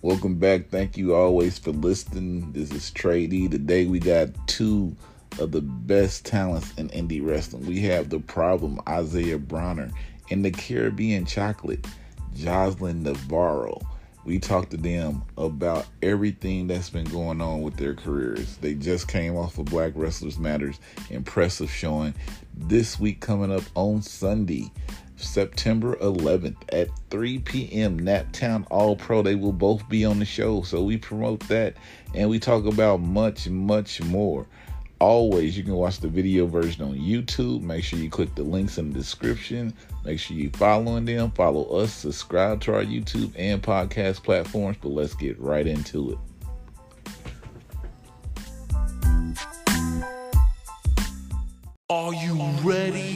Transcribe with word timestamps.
Welcome 0.00 0.36
back. 0.36 0.68
Thank 0.68 0.96
you 0.96 1.12
always 1.16 1.58
for 1.58 1.72
listening. 1.72 2.52
This 2.52 2.70
is 2.70 2.88
D. 2.92 3.48
Today 3.48 3.86
we 3.86 3.98
got 3.98 4.28
two 4.46 4.94
of 5.40 5.50
the 5.50 5.60
best 5.60 6.24
talents 6.24 6.72
in 6.74 6.88
indie 6.90 7.20
wrestling. 7.20 7.66
We 7.66 7.80
have 7.80 8.08
the 8.08 8.20
problem 8.20 8.80
Isaiah 8.88 9.38
Bronner 9.38 9.90
and 10.30 10.44
the 10.44 10.52
Caribbean 10.52 11.26
Chocolate, 11.26 11.84
Jocelyn 12.36 13.02
Navarro. 13.02 13.80
We 14.24 14.38
talked 14.38 14.70
to 14.70 14.76
them 14.76 15.24
about 15.36 15.86
everything 16.00 16.68
that's 16.68 16.90
been 16.90 17.06
going 17.06 17.40
on 17.40 17.62
with 17.62 17.76
their 17.76 17.94
careers. 17.94 18.56
They 18.58 18.74
just 18.74 19.08
came 19.08 19.36
off 19.36 19.58
of 19.58 19.64
Black 19.64 19.94
Wrestlers 19.96 20.38
Matters 20.38 20.78
impressive 21.10 21.72
showing 21.72 22.14
this 22.54 23.00
week 23.00 23.18
coming 23.18 23.50
up 23.50 23.64
on 23.74 24.02
Sunday. 24.02 24.70
September 25.18 25.96
11th 25.96 26.56
at 26.70 26.88
3 27.10 27.38
p.m. 27.40 28.00
Naptown 28.00 28.66
All 28.70 28.96
Pro. 28.96 29.22
They 29.22 29.34
will 29.34 29.52
both 29.52 29.88
be 29.88 30.04
on 30.04 30.18
the 30.18 30.24
show. 30.24 30.62
So 30.62 30.82
we 30.82 30.96
promote 30.96 31.40
that 31.48 31.74
and 32.14 32.30
we 32.30 32.38
talk 32.38 32.64
about 32.64 33.00
much, 33.00 33.48
much 33.48 34.02
more. 34.02 34.46
Always, 35.00 35.56
you 35.56 35.62
can 35.62 35.74
watch 35.74 36.00
the 36.00 36.08
video 36.08 36.46
version 36.46 36.82
on 36.82 36.94
YouTube. 36.94 37.62
Make 37.62 37.84
sure 37.84 38.00
you 38.00 38.10
click 38.10 38.34
the 38.34 38.42
links 38.42 38.78
in 38.78 38.92
the 38.92 38.98
description. 38.98 39.72
Make 40.04 40.18
sure 40.18 40.36
you 40.36 40.50
following 40.50 41.04
them. 41.04 41.30
Follow 41.30 41.64
us. 41.64 41.92
Subscribe 41.92 42.60
to 42.62 42.74
our 42.74 42.84
YouTube 42.84 43.32
and 43.36 43.62
podcast 43.62 44.24
platforms. 44.24 44.76
But 44.80 44.88
let's 44.88 45.14
get 45.14 45.38
right 45.38 45.66
into 45.66 46.12
it. 46.12 46.18
Are 51.90 52.12
you 52.12 52.34
ready? 52.62 53.07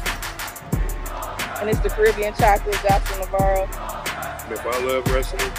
and 1.61 1.69
it's 1.69 1.79
the 1.81 1.89
Caribbean 1.89 2.33
Chocolate, 2.35 2.75
Jocelyn 2.83 3.19
Navarro, 3.21 3.63
And 4.43 4.51
if 4.53 4.65
I 4.65 4.79
love 4.85 5.07
wrestling, 5.13 5.51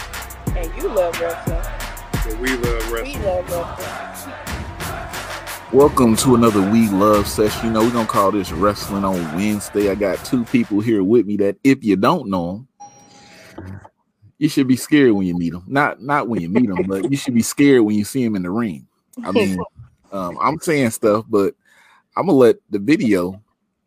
and 0.56 0.75
you 0.77 0.89
love 0.89 1.20
wrestling. 1.20 1.62
then 2.25 2.41
we 2.41 2.56
love 2.56 2.91
We 2.92 3.16
wrestling. 3.16 3.22
love 3.25 3.50
wrestling. 3.50 4.34
Welcome 5.72 6.16
to 6.16 6.34
another 6.34 6.62
We 6.70 6.89
Love 6.89 7.27
session. 7.28 7.66
You 7.66 7.72
know, 7.72 7.83
we're 7.83 7.92
going 7.92 8.06
to 8.06 8.12
call 8.12 8.33
this 8.33 8.53
Wrestling 8.53 9.05
on 9.05 9.36
Wednesday. 9.36 9.91
I 9.91 9.94
got 9.94 10.25
two 10.25 10.44
people 10.47 10.81
here 10.81 11.05
with 11.05 11.27
me 11.27 11.36
that 11.39 11.56
if 11.64 11.84
you 11.84 11.97
don't 11.97 12.28
know 12.31 12.66
them, 13.56 13.78
you 14.39 14.48
should 14.48 14.69
be 14.69 14.77
scared 14.77 15.12
when 15.12 15.27
you 15.27 15.36
meet 15.36 15.53
them. 15.53 15.64
Not 15.66 16.03
not 16.03 16.28
when 16.28 16.41
you 16.41 16.48
meet 16.48 16.69
them, 16.69 16.84
but 16.86 17.11
you 17.11 17.16
should 17.16 17.34
be 17.34 17.42
scared 17.42 17.83
when 17.83 17.97
you 17.97 18.05
see 18.05 18.25
them 18.25 18.36
in 18.36 18.42
the 18.42 18.50
ring. 18.50 18.86
I 19.25 19.33
mean, 19.33 19.59
um, 20.12 20.39
I'm 20.41 20.59
saying 20.61 20.91
stuff, 20.91 21.27
but 21.28 21.55
I'm 22.19 22.27
to 22.27 22.33
let 22.33 22.57
the 22.69 22.81
video 22.81 23.41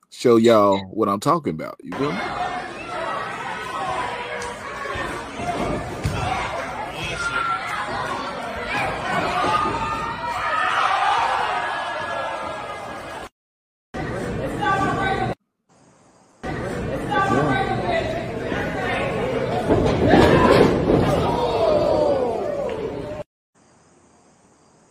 show 0.10 0.38
y'all 0.38 0.80
what 0.86 1.10
I'm 1.10 1.20
talking 1.20 1.54
about. 1.54 1.76
You 1.84 1.92
feel 1.98 2.14
me? 2.14 2.18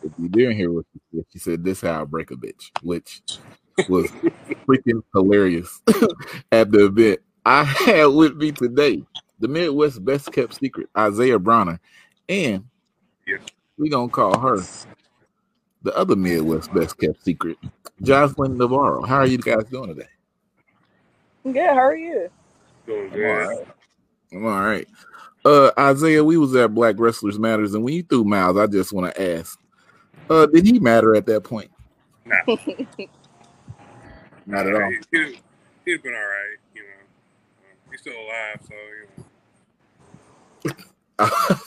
If 0.02 0.12
you 0.18 0.28
didn't 0.28 0.56
hear 0.58 0.70
what 0.70 0.84
she 1.10 1.16
said, 1.18 1.24
she 1.32 1.38
said, 1.38 1.64
"This 1.64 1.80
how 1.80 2.02
I 2.02 2.04
break 2.04 2.30
a 2.30 2.36
bitch," 2.36 2.70
which 2.82 3.22
was 3.88 4.10
freaking 4.66 5.02
hilarious 5.14 5.80
at 6.52 6.70
the 6.70 6.86
event. 6.86 7.20
I 7.46 7.64
had 7.64 8.06
with 8.06 8.36
me 8.36 8.52
today 8.52 9.02
the 9.38 9.48
Midwest 9.48 10.04
best 10.04 10.30
kept 10.32 10.54
secret, 10.54 10.88
Isaiah 10.96 11.38
Bronner, 11.38 11.80
and 12.28 12.64
Yeah. 13.26 13.38
we 13.78 13.88
gonna 13.88 14.08
call 14.10 14.38
her 14.38 14.58
the 15.82 15.96
other 15.96 16.14
Midwest 16.16 16.72
best 16.74 16.98
kept 16.98 17.24
secret, 17.24 17.56
Jocelyn 18.02 18.58
Navarro. 18.58 19.02
How 19.04 19.16
are 19.16 19.26
you 19.26 19.38
guys 19.38 19.64
doing 19.70 19.88
today? 19.94 20.08
Good, 21.44 21.56
how 21.70 21.76
are 21.78 21.96
you? 21.96 22.28
Doing 22.86 23.06
I'm 23.06 23.12
all 23.12 23.16
good. 23.16 23.48
right. 23.48 23.66
I'm 24.32 24.46
all 24.46 24.60
right. 24.62 24.88
Uh, 25.42 25.70
Isaiah, 25.78 26.22
we 26.22 26.36
was 26.36 26.54
at 26.54 26.74
Black 26.74 26.96
Wrestlers 26.98 27.38
Matters, 27.38 27.72
and 27.74 27.82
when 27.82 27.94
you 27.94 28.02
threw 28.02 28.24
Miles, 28.24 28.58
I 28.58 28.66
just 28.66 28.92
want 28.92 29.14
to 29.14 29.36
ask, 29.38 29.58
uh, 30.30 30.46
did 30.46 30.64
he 30.64 30.78
matter 30.78 31.14
at 31.14 31.26
that 31.26 31.42
point? 31.42 31.70
Nah. 32.24 32.36
Not 34.46 34.66
at 34.66 34.74
all. 34.74 34.90
He, 34.90 34.96
he'd, 35.18 35.38
he'd 35.84 35.92
have 35.92 36.02
been 36.02 36.14
all 36.14 36.20
right, 36.20 36.56
you 36.74 36.82
know. 36.82 36.88
Uh, 37.60 37.90
He's 37.90 38.00
still 38.00 38.14
alive, 38.14 38.60
so, 38.66 38.74
you 38.96 39.06
know. 39.18 39.24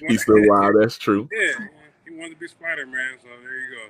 He's 0.08 0.22
still 0.22 0.48
wild. 0.48 0.76
That's 0.80 0.96
true. 0.98 1.28
Yeah, 1.32 1.52
yeah, 1.58 1.66
he 2.04 2.12
wanted 2.12 2.34
to 2.34 2.40
be 2.40 2.48
Spider 2.48 2.86
Man, 2.86 3.18
so 3.22 3.28
there 3.42 3.60
you 3.60 3.70
go. 3.70 3.82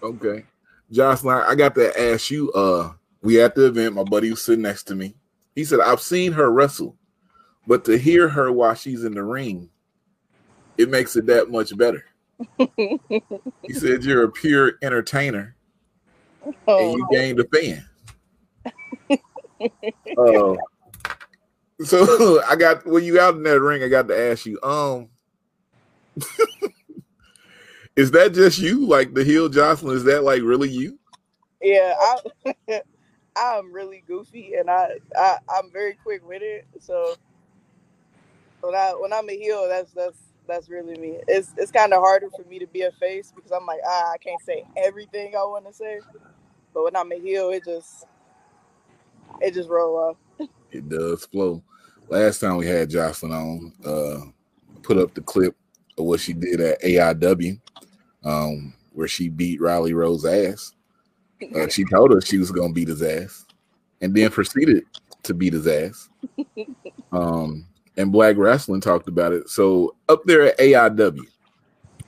So, 0.00 0.06
Okay, 0.08 0.44
Jocelyn, 0.90 1.44
I 1.46 1.54
got 1.54 1.74
to 1.74 2.12
ask 2.12 2.30
you. 2.30 2.50
Uh, 2.52 2.92
we 3.22 3.40
at 3.40 3.54
the 3.54 3.66
event. 3.66 3.94
My 3.94 4.04
buddy 4.04 4.30
was 4.30 4.42
sitting 4.42 4.62
next 4.62 4.84
to 4.84 4.94
me. 4.94 5.14
He 5.54 5.64
said, 5.64 5.80
"I've 5.80 6.00
seen 6.00 6.32
her 6.32 6.50
wrestle, 6.50 6.96
but 7.66 7.84
to 7.86 7.98
hear 7.98 8.28
her 8.28 8.52
while 8.52 8.74
she's 8.74 9.04
in 9.04 9.14
the 9.14 9.24
ring, 9.24 9.70
it 10.78 10.88
makes 10.88 11.16
it 11.16 11.26
that 11.26 11.50
much 11.50 11.76
better." 11.76 12.04
He 13.66 13.74
said, 13.74 14.02
"You're 14.02 14.24
a 14.24 14.30
pure 14.30 14.78
entertainer, 14.80 15.54
and 16.42 16.54
Oh, 16.66 16.96
you 16.96 17.06
gained 17.12 17.38
a 17.38 17.44
fan." 17.44 17.84
Uh, 20.16 20.56
so 21.84 22.42
I 22.48 22.56
got 22.56 22.86
when 22.86 23.04
you 23.04 23.20
out 23.20 23.34
in 23.34 23.42
that 23.42 23.60
ring, 23.60 23.82
I 23.82 23.88
got 23.88 24.08
to 24.08 24.18
ask 24.18 24.46
you, 24.46 24.58
um, 24.62 25.08
is 27.96 28.10
that 28.12 28.32
just 28.32 28.58
you? 28.58 28.86
Like 28.86 29.12
the 29.12 29.22
heel 29.22 29.50
Jocelyn? 29.50 29.96
Is 29.96 30.04
that 30.04 30.24
like 30.24 30.40
really 30.42 30.70
you? 30.70 30.98
yeah, 31.60 31.94
I, 32.00 32.82
I'm 33.36 33.72
really 33.72 34.02
goofy, 34.06 34.54
and 34.54 34.70
I, 34.70 34.98
I, 35.16 35.36
I'm 35.48 35.70
very 35.72 35.94
quick 35.94 36.26
with 36.26 36.42
it. 36.42 36.66
So 36.80 37.14
when 38.60 38.74
I, 38.74 38.94
when 38.98 39.12
I'm 39.12 39.28
a 39.28 39.36
heel, 39.36 39.68
that's 39.68 39.92
that's 39.92 40.18
that's 40.48 40.68
really 40.68 40.96
me. 40.98 41.18
It's 41.28 41.52
it's 41.56 41.70
kind 41.70 41.92
of 41.92 42.00
harder 42.00 42.28
for 42.30 42.42
me 42.48 42.58
to 42.58 42.66
be 42.66 42.82
a 42.82 42.90
face 42.92 43.32
because 43.34 43.52
I'm 43.52 43.66
like, 43.66 43.80
ah, 43.86 44.12
I 44.12 44.18
can't 44.18 44.40
say 44.42 44.64
everything 44.76 45.34
I 45.36 45.44
want 45.44 45.66
to 45.66 45.72
say. 45.72 46.00
But 46.74 46.84
when 46.84 46.96
I'm 46.96 47.12
a 47.12 47.18
heel, 47.18 47.50
it 47.50 47.64
just, 47.64 48.06
it 49.40 49.54
just 49.54 49.68
roll 49.68 49.96
off. 49.96 50.48
It 50.70 50.88
does 50.88 51.24
flow. 51.26 51.62
Last 52.08 52.40
time 52.40 52.56
we 52.56 52.66
had 52.66 52.90
Jocelyn 52.90 53.32
on, 53.32 53.72
uh, 53.84 54.20
put 54.82 54.96
up 54.96 55.14
the 55.14 55.20
clip 55.20 55.56
of 55.96 56.04
what 56.04 56.20
she 56.20 56.32
did 56.32 56.60
at 56.60 56.80
AIW, 56.82 57.60
um, 58.24 58.74
where 58.92 59.08
she 59.08 59.28
beat 59.28 59.60
Riley 59.60 59.92
Rose 59.92 60.24
ass. 60.24 60.72
Uh, 61.54 61.68
she 61.68 61.84
told 61.84 62.12
us 62.12 62.26
she 62.26 62.38
was 62.38 62.50
gonna 62.50 62.72
beat 62.72 62.88
his 62.88 63.02
ass, 63.02 63.46
and 64.00 64.14
then 64.14 64.30
proceeded 64.30 64.84
to 65.22 65.34
beat 65.34 65.52
his 65.52 65.66
ass. 65.66 66.08
Um, 67.10 67.66
and 67.98 68.12
Black 68.12 68.36
Wrestling 68.36 68.80
talked 68.80 69.08
about 69.08 69.32
it. 69.32 69.50
So 69.50 69.96
up 70.08 70.22
there 70.24 70.42
at 70.42 70.58
AIW, 70.58 71.26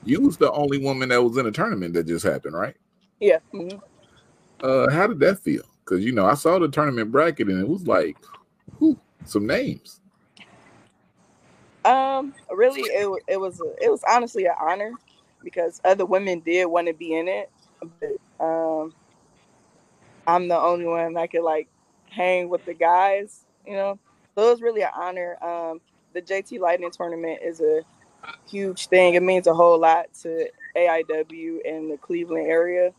you 0.05 0.21
was 0.23 0.37
the 0.37 0.51
only 0.53 0.79
woman 0.79 1.11
that 1.11 1.23
was 1.23 1.37
in 1.37 1.47
a 1.47 1.51
tournament 1.51 1.93
that 1.95 2.07
just 2.07 2.25
happened, 2.25 2.55
right? 2.55 2.77
Yeah. 3.19 3.41
mhm. 3.53 3.83
Uh, 4.63 4.89
how 4.91 5.09
did 5.09 5.19
that 5.19 5.41
feel? 5.41 5.65
Because 5.85 6.05
you 6.05 6.13
know, 6.13 6.27
I 6.27 6.35
saw 6.35 6.59
the 6.59 6.69
tournament 6.69 7.11
bracket 7.11 7.49
and 7.49 7.61
it 7.61 7.69
was 7.69 7.87
like, 7.87 8.17
whew, 8.79 8.99
some 9.25 9.47
names. 9.47 10.01
Um, 11.85 12.35
really, 12.51 12.83
it 12.83 13.23
it 13.27 13.41
was 13.41 13.61
a, 13.61 13.85
it 13.85 13.91
was 13.91 14.03
honestly 14.09 14.47
an 14.47 14.55
honor 14.61 14.93
because 15.43 15.81
other 15.85 16.07
women 16.07 16.41
did 16.41 16.67
want 16.67 16.87
to 16.87 16.95
be 16.95 17.15
in 17.15 17.27
it, 17.27 17.51
but 17.99 18.45
um, 18.45 18.95
I'm 20.27 20.47
the 20.47 20.59
only 20.59 20.85
one 20.87 21.15
that 21.15 21.33
could 21.33 21.43
like 21.43 21.69
hang 22.11 22.49
with 22.49 22.65
the 22.65 22.75
guys, 22.75 23.45
you 23.67 23.73
know. 23.73 23.99
So 24.35 24.47
it 24.47 24.51
was 24.51 24.63
really 24.63 24.83
an 24.83 24.91
honor. 24.95 25.43
Um, 25.43 25.81
the 26.13 26.23
JT 26.23 26.61
Lightning 26.61 26.91
tournament 26.91 27.41
is 27.43 27.61
a 27.61 27.83
huge 28.49 28.87
thing. 28.89 29.15
It 29.15 29.23
means 29.23 29.47
a 29.47 29.55
whole 29.55 29.79
lot 29.79 30.07
to 30.23 30.49
AIW 30.77 31.59
and 31.67 31.91
the 31.91 31.99
Cleveland 32.01 32.47
area. 32.47 32.93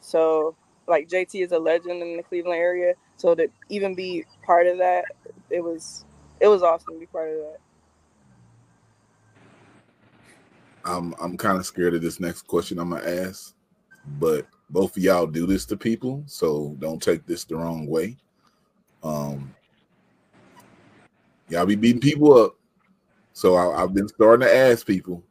So 0.00 0.56
like 0.86 1.08
JT 1.08 1.42
is 1.42 1.52
a 1.52 1.58
legend 1.58 2.02
in 2.02 2.16
the 2.16 2.22
Cleveland 2.22 2.58
area. 2.58 2.94
So 3.16 3.34
to 3.34 3.48
even 3.68 3.94
be 3.94 4.24
part 4.44 4.66
of 4.66 4.78
that, 4.78 5.04
it 5.50 5.62
was 5.62 6.04
it 6.40 6.48
was 6.48 6.62
awesome 6.62 6.94
to 6.94 7.00
be 7.00 7.06
part 7.06 7.30
of 7.30 7.36
that. 7.36 7.58
I'm 10.84 11.14
I'm 11.20 11.36
kind 11.36 11.58
of 11.58 11.64
scared 11.64 11.94
of 11.94 12.02
this 12.02 12.20
next 12.20 12.42
question 12.42 12.78
I'm 12.78 12.90
gonna 12.90 13.08
ask, 13.08 13.54
but 14.18 14.46
both 14.70 14.96
of 14.96 15.02
y'all 15.02 15.26
do 15.26 15.46
this 15.46 15.64
to 15.66 15.76
people, 15.76 16.22
so 16.26 16.76
don't 16.78 17.02
take 17.02 17.26
this 17.26 17.44
the 17.44 17.56
wrong 17.56 17.86
way. 17.86 18.16
Um, 19.02 19.54
y'all 21.48 21.66
be 21.66 21.76
beating 21.76 22.00
people 22.00 22.36
up, 22.36 22.56
So 23.32 23.54
I, 23.54 23.82
I've 23.82 23.94
been 23.94 24.08
starting 24.08 24.46
to 24.46 24.54
ask 24.54 24.86
people, 24.86 25.22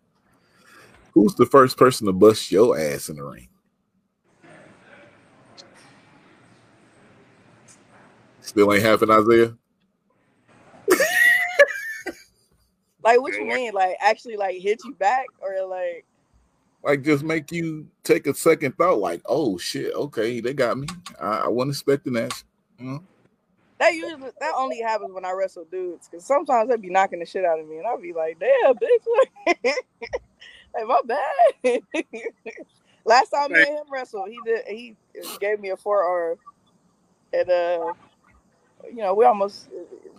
who's 1.14 1.36
the 1.36 1.46
first 1.46 1.78
person 1.78 2.08
to 2.08 2.14
bust 2.14 2.52
your 2.52 2.78
ass 2.78 3.10
in 3.10 3.18
the 3.18 3.24
ring? 3.24 3.48
Still 8.42 8.74
ain't 8.74 8.84
happened, 8.84 9.12
Isaiah. 9.12 9.56
Like, 13.04 13.22
what 13.22 13.34
you 13.34 13.46
mean? 13.46 13.74
Like, 13.74 13.98
actually, 14.00 14.38
like 14.38 14.62
hit 14.62 14.80
you 14.86 14.94
back 14.96 15.26
or 15.42 15.68
like? 15.68 16.06
Like, 16.84 17.04
just 17.04 17.24
make 17.24 17.52
you 17.52 17.86
take 18.04 18.28
a 18.28 18.34
second 18.34 18.78
thought. 18.78 19.00
Like, 19.00 19.22
oh 19.26 19.58
shit, 19.58 19.94
okay, 19.94 20.40
they 20.40 20.54
got 20.54 20.78
me. 20.78 20.88
I, 21.20 21.40
I 21.40 21.48
wasn't 21.50 21.74
expecting 21.74 22.14
that. 22.14 22.44
You 22.80 22.86
know? 22.86 23.04
That 23.80 23.94
usually 23.94 24.32
that 24.40 24.54
only 24.56 24.82
happens 24.82 25.14
when 25.14 25.26
I 25.26 25.32
wrestle 25.32 25.66
dudes, 25.72 26.08
because 26.08 26.26
sometimes 26.26 26.70
they 26.70 26.78
be 26.78 26.90
knocking 26.90 27.20
the 27.20 27.26
shit 27.26 27.46
out 27.46 27.60
of 27.60 27.68
me, 27.68 27.78
and 27.78 27.88
I'll 27.88 28.00
be 28.00 28.14
like, 28.14 28.40
"Damn, 28.40 28.76
bitch, 28.76 29.06
like 29.64 29.76
my 30.88 31.02
bad." 31.06 31.82
Last 33.06 33.32
time 33.32 33.52
me 33.52 33.60
and 33.60 33.68
him 33.68 33.86
wrestled, 33.92 34.30
he 34.30 34.40
did 34.46 34.66
he 34.68 34.96
gave 35.40 35.60
me 35.60 35.70
a 35.70 35.78
forearm, 35.78 36.38
and 37.34 37.50
uh, 37.50 37.94
you 38.88 38.98
know, 38.98 39.14
we 39.14 39.26
almost 39.26 39.70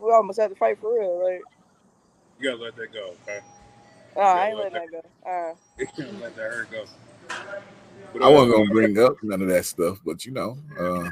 we 0.00 0.12
almost 0.12 0.38
had 0.38 0.50
to 0.50 0.56
fight 0.56 0.78
for 0.80 0.98
real, 0.98 1.18
right? 1.18 1.40
You 2.38 2.50
gotta 2.50 2.62
let 2.62 2.76
that 2.76 2.92
go, 2.92 3.14
okay? 3.22 3.40
No, 4.16 4.22
I 4.22 4.48
ain't 4.48 4.58
letting 4.58 4.74
that 4.74 4.90
go. 4.90 5.00
Uh, 5.28 5.54
You 5.78 6.04
gotta 6.04 6.18
let 6.18 6.36
that 6.36 6.50
hurt 6.50 6.70
go. 6.70 6.84
But, 8.12 8.22
I 8.22 8.28
wasn't 8.28 8.52
gonna 8.52 8.70
bring 8.70 8.98
up 8.98 9.16
none 9.22 9.42
of 9.42 9.48
that 9.48 9.64
stuff, 9.64 9.98
but 10.04 10.24
you 10.24 10.32
know, 10.32 10.56
uh, 10.78 11.10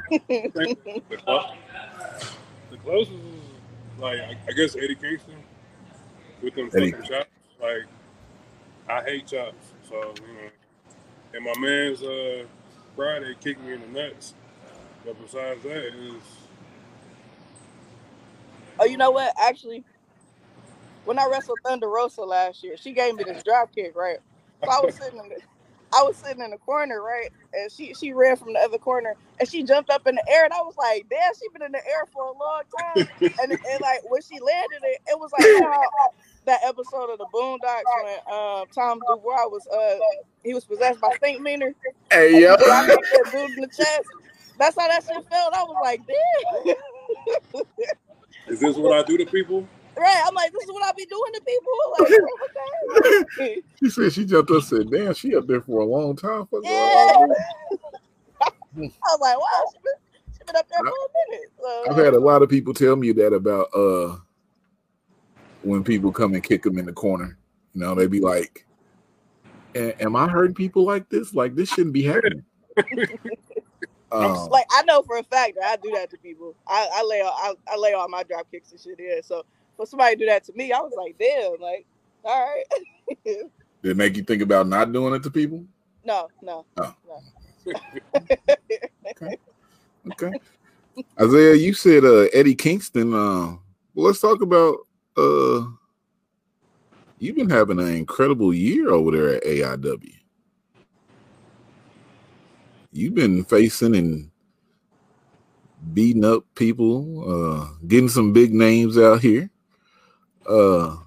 the, 2.73 2.79
closest 2.79 3.13
is 3.13 3.99
like 3.99 4.19
I, 4.19 4.37
I 4.47 4.51
guess 4.51 4.75
Eddie 4.75 4.95
Kingston 4.95 5.35
with 6.41 6.55
them 6.55 6.69
Eddie. 6.75 6.91
fucking 6.91 7.07
chops. 7.07 7.29
Like 7.61 7.85
I 8.89 9.03
hate 9.03 9.27
chops, 9.27 9.73
so 9.87 9.95
you 9.95 10.33
know. 10.33 10.49
And 11.35 11.45
my 11.45 11.53
man's 11.59 12.03
uh 12.03 12.45
Friday 12.95 13.35
kicked 13.41 13.63
me 13.63 13.73
in 13.73 13.81
the 13.81 13.87
nuts. 13.87 14.33
But 15.05 15.19
besides 15.21 15.61
that, 15.63 15.87
is 15.87 16.23
oh, 18.79 18.85
you 18.85 18.97
know 18.97 19.11
what? 19.11 19.33
Actually, 19.41 19.83
when 21.05 21.19
I 21.19 21.27
wrestled 21.29 21.59
Thunder 21.65 21.89
Rosa 21.89 22.21
last 22.21 22.63
year, 22.63 22.77
she 22.77 22.93
gave 22.93 23.15
me 23.15 23.23
this 23.23 23.43
drop 23.43 23.73
kick, 23.73 23.95
right? 23.95 24.17
So 24.63 24.69
I 24.69 24.79
was 24.85 24.95
sitting 24.95 25.19
in 25.19 25.29
the, 25.29 25.37
I 25.95 26.03
was 26.03 26.17
sitting 26.17 26.43
in 26.43 26.51
the 26.51 26.57
corner, 26.57 27.01
right? 27.01 27.29
And 27.53 27.71
she 27.71 27.93
she 27.93 28.13
ran 28.13 28.35
from 28.35 28.53
the 28.53 28.59
other 28.59 28.77
corner 28.77 29.15
and 29.39 29.47
she 29.47 29.63
jumped 29.63 29.89
up 29.89 30.07
in 30.07 30.15
the 30.15 30.29
air, 30.29 30.45
and 30.45 30.53
I 30.53 30.61
was 30.61 30.75
like, 30.77 31.05
"Damn, 31.09 31.33
she 31.35 31.47
been 31.53 31.63
in 31.63 31.71
the 31.71 31.85
air 31.85 32.05
for 32.11 32.23
a 32.23 32.31
long 32.31 32.63
time." 32.77 33.07
and, 33.21 33.51
and 33.51 33.81
like 33.81 34.09
when 34.09 34.21
she 34.21 34.39
landed 34.39 34.81
it, 34.83 35.01
it 35.07 35.19
was 35.19 35.31
like 35.31 35.63
how 35.63 36.11
that 36.45 36.61
episode 36.65 37.09
of 37.09 37.17
the 37.17 37.27
Boondocks 37.33 37.83
when 38.03 38.17
um, 38.33 38.65
Tom 38.73 38.99
Dubois 39.07 39.47
was 39.47 39.65
uh 39.67 39.99
he 40.43 40.53
was 40.53 40.65
possessed 40.65 40.99
by 40.99 41.09
Stinkmeaner. 41.21 41.73
hey 42.11 42.41
yo, 42.41 42.53
I 42.53 42.87
that 42.87 43.29
dude 43.31 43.51
in 43.51 43.61
the 43.61 43.67
chest. 43.67 44.07
That's 44.59 44.77
how 44.79 44.87
that 44.87 45.03
shit 45.03 45.29
felt. 45.29 45.53
I 45.53 45.63
was 45.63 45.77
like, 45.83 46.01
damn. 46.65 47.63
is 48.47 48.59
this 48.59 48.77
what 48.77 48.93
I 48.97 49.03
do 49.03 49.17
to 49.17 49.25
people? 49.25 49.67
Right. 49.97 50.23
I'm 50.25 50.35
like, 50.35 50.51
this 50.51 50.63
is 50.63 50.71
what 50.71 50.83
I 50.83 50.91
be 50.95 51.05
doing 51.05 51.33
to 51.33 51.41
people. 51.41 51.73
Like, 51.99 53.23
okay. 53.39 53.61
she 53.79 53.89
said 53.89 54.13
she 54.13 54.25
jumped 54.25 54.51
up, 54.51 54.57
and 54.57 54.65
said, 54.65 54.91
"Damn, 54.91 55.13
she 55.13 55.35
up 55.35 55.47
there 55.47 55.61
for 55.61 55.81
a 55.81 55.85
long 55.85 56.15
time." 56.15 56.47
Fuck 56.47 56.61
yeah. 56.63 56.69
I 56.71 57.25
was 58.75 58.91
like, 59.21 59.39
wow, 59.39 59.63
she 59.71 59.79
been, 59.83 59.93
she 60.33 60.43
been 60.45 60.55
up 60.55 60.67
there 60.69 60.79
for 60.79 60.87
a 60.87 61.31
minute. 61.31 61.51
So, 61.59 61.85
I've 61.89 62.05
had 62.05 62.13
a 62.13 62.19
lot 62.19 62.41
of 62.41 62.49
people 62.49 62.73
tell 62.73 62.95
me 62.95 63.11
that 63.13 63.33
about 63.33 63.67
uh 63.73 64.17
when 65.61 65.83
people 65.83 66.11
come 66.11 66.33
and 66.33 66.43
kick 66.43 66.63
them 66.63 66.77
in 66.77 66.85
the 66.85 66.93
corner. 66.93 67.37
You 67.73 67.81
know, 67.81 67.95
they 67.95 68.07
be 68.07 68.19
like, 68.19 68.65
"Am 69.75 70.15
I 70.15 70.27
hurting 70.27 70.55
people 70.55 70.83
like 70.83 71.09
this? 71.09 71.33
Like 71.33 71.55
this 71.55 71.69
shouldn't 71.69 71.93
be 71.93 72.03
happening." 72.03 72.43
um, 74.11 74.49
like 74.49 74.65
I 74.71 74.83
know 74.83 75.01
for 75.03 75.17
a 75.17 75.23
fact 75.23 75.55
that 75.59 75.65
I 75.65 75.75
do 75.77 75.91
that 75.95 76.09
to 76.11 76.17
people. 76.17 76.55
I, 76.67 76.89
I 76.93 77.03
lay 77.03 77.21
all 77.21 77.35
I, 77.35 77.53
I 77.73 77.77
lay 77.77 77.93
all 77.93 78.07
my 78.09 78.23
drop 78.23 78.49
kicks 78.51 78.71
and 78.71 78.79
shit 78.79 78.99
in. 78.99 79.21
So 79.23 79.43
for 79.77 79.85
somebody 79.85 80.15
to 80.15 80.19
do 80.19 80.25
that 80.27 80.43
to 80.45 80.53
me, 80.53 80.71
I 80.71 80.79
was 80.79 80.93
like, 80.97 81.17
damn, 81.17 81.59
like, 81.59 81.85
all 82.23 82.39
right. 82.41 82.63
did 83.25 83.47
it 83.83 83.97
make 83.97 84.15
you 84.15 84.23
think 84.23 84.41
about 84.41 84.67
not 84.67 84.91
doing 84.91 85.13
it 85.13 85.23
to 85.23 85.31
people? 85.31 85.65
no, 86.05 86.27
no. 86.41 86.65
Oh. 86.77 86.95
no. 87.07 87.73
Okay, 89.05 89.37
Okay. 90.11 90.31
Isaiah, 91.19 91.55
you 91.55 91.73
said 91.73 92.03
uh, 92.03 92.27
Eddie 92.33 92.55
Kingston. 92.55 93.13
Uh, 93.13 93.57
well, 93.93 94.07
let's 94.07 94.19
talk 94.19 94.41
about. 94.41 94.77
Uh, 95.15 95.65
you've 97.19 97.35
been 97.35 97.49
having 97.49 97.79
an 97.79 97.89
incredible 97.89 98.53
year 98.53 98.91
over 98.91 99.11
there 99.11 99.35
at 99.35 99.43
AIW. 99.43 100.13
You've 102.91 103.15
been 103.15 103.43
facing 103.43 103.95
and 103.95 104.29
beating 105.93 106.25
up 106.25 106.43
people, 106.55 107.23
uh, 107.27 107.67
getting 107.87 108.09
some 108.09 108.33
big 108.33 108.53
names 108.53 108.97
out 108.97 109.21
here. 109.21 109.49
Uh, 110.47 110.97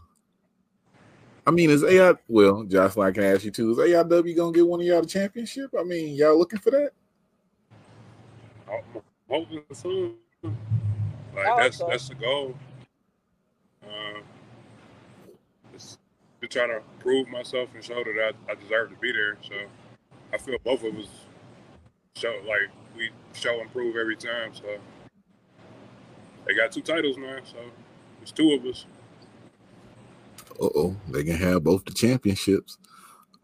I 1.47 1.51
mean, 1.51 1.71
is 1.71 1.85
AI 1.85 2.15
well, 2.29 2.65
Jocelyn, 2.65 3.09
I 3.09 3.13
can 3.13 3.23
ask 3.23 3.45
you 3.45 3.51
too. 3.51 3.71
Is 3.73 3.79
AIW 3.79 4.37
gonna 4.37 4.53
get 4.53 4.67
one 4.67 4.81
of 4.81 4.87
y'all 4.87 5.01
the 5.01 5.07
championship? 5.07 5.71
I 5.79 5.85
mean, 5.85 6.17
y'all 6.17 6.39
looking 6.39 6.59
for 6.59 6.71
that? 6.71 6.91
I'm 8.69 9.03
hoping 9.29 9.63
soon. 9.73 10.15
Like 10.43 11.47
I 11.47 11.49
hope 11.51 11.59
that's 11.59 11.77
so. 11.79 11.87
that's 11.89 12.09
the 12.09 12.15
goal. 12.17 12.55
Um, 13.85 14.23
just 15.73 15.99
to 16.41 16.49
try 16.49 16.67
to 16.67 16.81
prove 16.99 17.29
myself 17.29 17.69
and 17.75 17.85
show 17.85 18.03
that 18.03 18.35
I, 18.49 18.53
I 18.53 18.55
deserve 18.57 18.91
to 18.91 18.97
be 18.97 19.13
there. 19.13 19.37
So 19.43 19.55
I 20.33 20.39
feel 20.39 20.57
both 20.65 20.83
of 20.83 20.97
us 20.97 21.09
show 22.17 22.35
like 22.49 22.71
we 22.97 23.11
show 23.35 23.61
and 23.61 23.71
prove 23.73 23.97
every 23.97 24.17
time. 24.17 24.53
So 24.53 24.79
they 26.47 26.55
got 26.55 26.73
two 26.73 26.83
titles 26.83 27.17
now, 27.19 27.39
so 27.45 27.59
it's 28.23 28.33
two 28.33 28.53
of 28.53 28.65
us. 28.65 28.87
Uh 30.61 30.69
oh, 30.75 30.97
they 31.09 31.25
can 31.25 31.37
have 31.37 31.65
both 31.65 31.85
the 31.85 31.93
championships. 31.93 32.79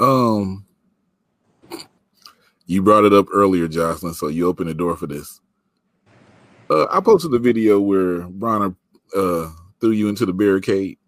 Um, 0.00 0.64
you 2.66 2.82
brought 2.82 3.04
it 3.04 3.12
up 3.12 3.26
earlier, 3.32 3.68
Jocelyn, 3.68 4.14
so 4.14 4.28
you 4.28 4.48
opened 4.48 4.70
the 4.70 4.74
door 4.74 4.96
for 4.96 5.06
this. 5.06 5.40
Uh, 6.70 6.86
I 6.90 7.00
posted 7.00 7.34
a 7.34 7.38
video 7.38 7.80
where 7.80 8.22
Bronner 8.28 8.74
uh 9.16 9.50
threw 9.80 9.90
you 9.90 10.08
into 10.08 10.24
the 10.26 10.32
barricade, 10.32 10.98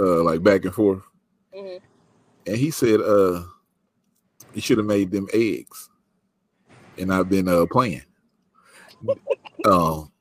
uh, 0.00 0.22
like 0.22 0.42
back 0.42 0.64
and 0.64 0.74
forth, 0.74 1.02
Mhm. 1.56 1.80
and 2.46 2.56
he 2.56 2.70
said, 2.70 3.00
uh, 3.00 3.44
you 4.52 4.60
should 4.60 4.78
have 4.78 4.86
made 4.86 5.10
them 5.10 5.28
eggs, 5.32 5.88
and 6.98 7.12
I've 7.12 7.28
been 7.28 7.48
uh 7.48 7.66
playing. 7.70 8.02
um, 9.64 10.12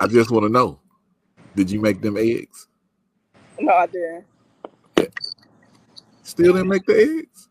I 0.00 0.06
just 0.06 0.30
want 0.30 0.44
to 0.44 0.50
know, 0.52 0.80
did 1.54 1.70
you 1.70 1.80
make 1.80 2.00
them 2.02 2.16
eggs? 2.16 2.68
No, 3.60 3.72
I 3.74 3.86
didn't. 3.86 4.24
Still 6.22 6.54
didn't 6.54 6.68
make 6.68 6.86
the 6.86 6.94
eggs? 6.94 7.48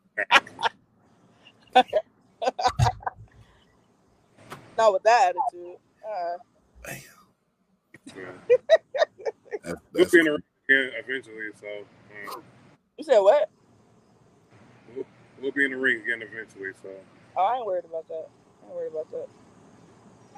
Not 4.77 4.93
with 4.93 5.03
that 5.03 5.29
attitude. 5.35 5.77
Uh, 6.07 6.37
Yeah. 8.15 8.23
That's, 9.63 9.81
We'll 9.93 10.05
that's 10.05 10.11
be 10.11 10.19
in 10.19 10.25
the 10.25 10.31
ring 10.31 10.43
again 10.69 10.91
eventually, 11.05 11.49
so 11.59 11.67
um, 12.35 12.43
you 12.97 13.03
said 13.03 13.19
what? 13.19 13.49
we'll, 14.95 15.05
we'll 15.41 15.51
be 15.51 15.65
in 15.65 15.71
the 15.71 15.77
ring 15.77 16.01
again 16.01 16.21
eventually. 16.21 16.71
So 16.81 16.89
Oh, 17.37 17.43
I 17.43 17.57
ain't 17.57 17.65
worried 17.65 17.85
about 17.85 18.07
that. 18.09 18.27
I 18.63 18.67
ain't 18.67 18.75
worried 18.75 18.91
about 18.91 19.11
that. 19.11 19.27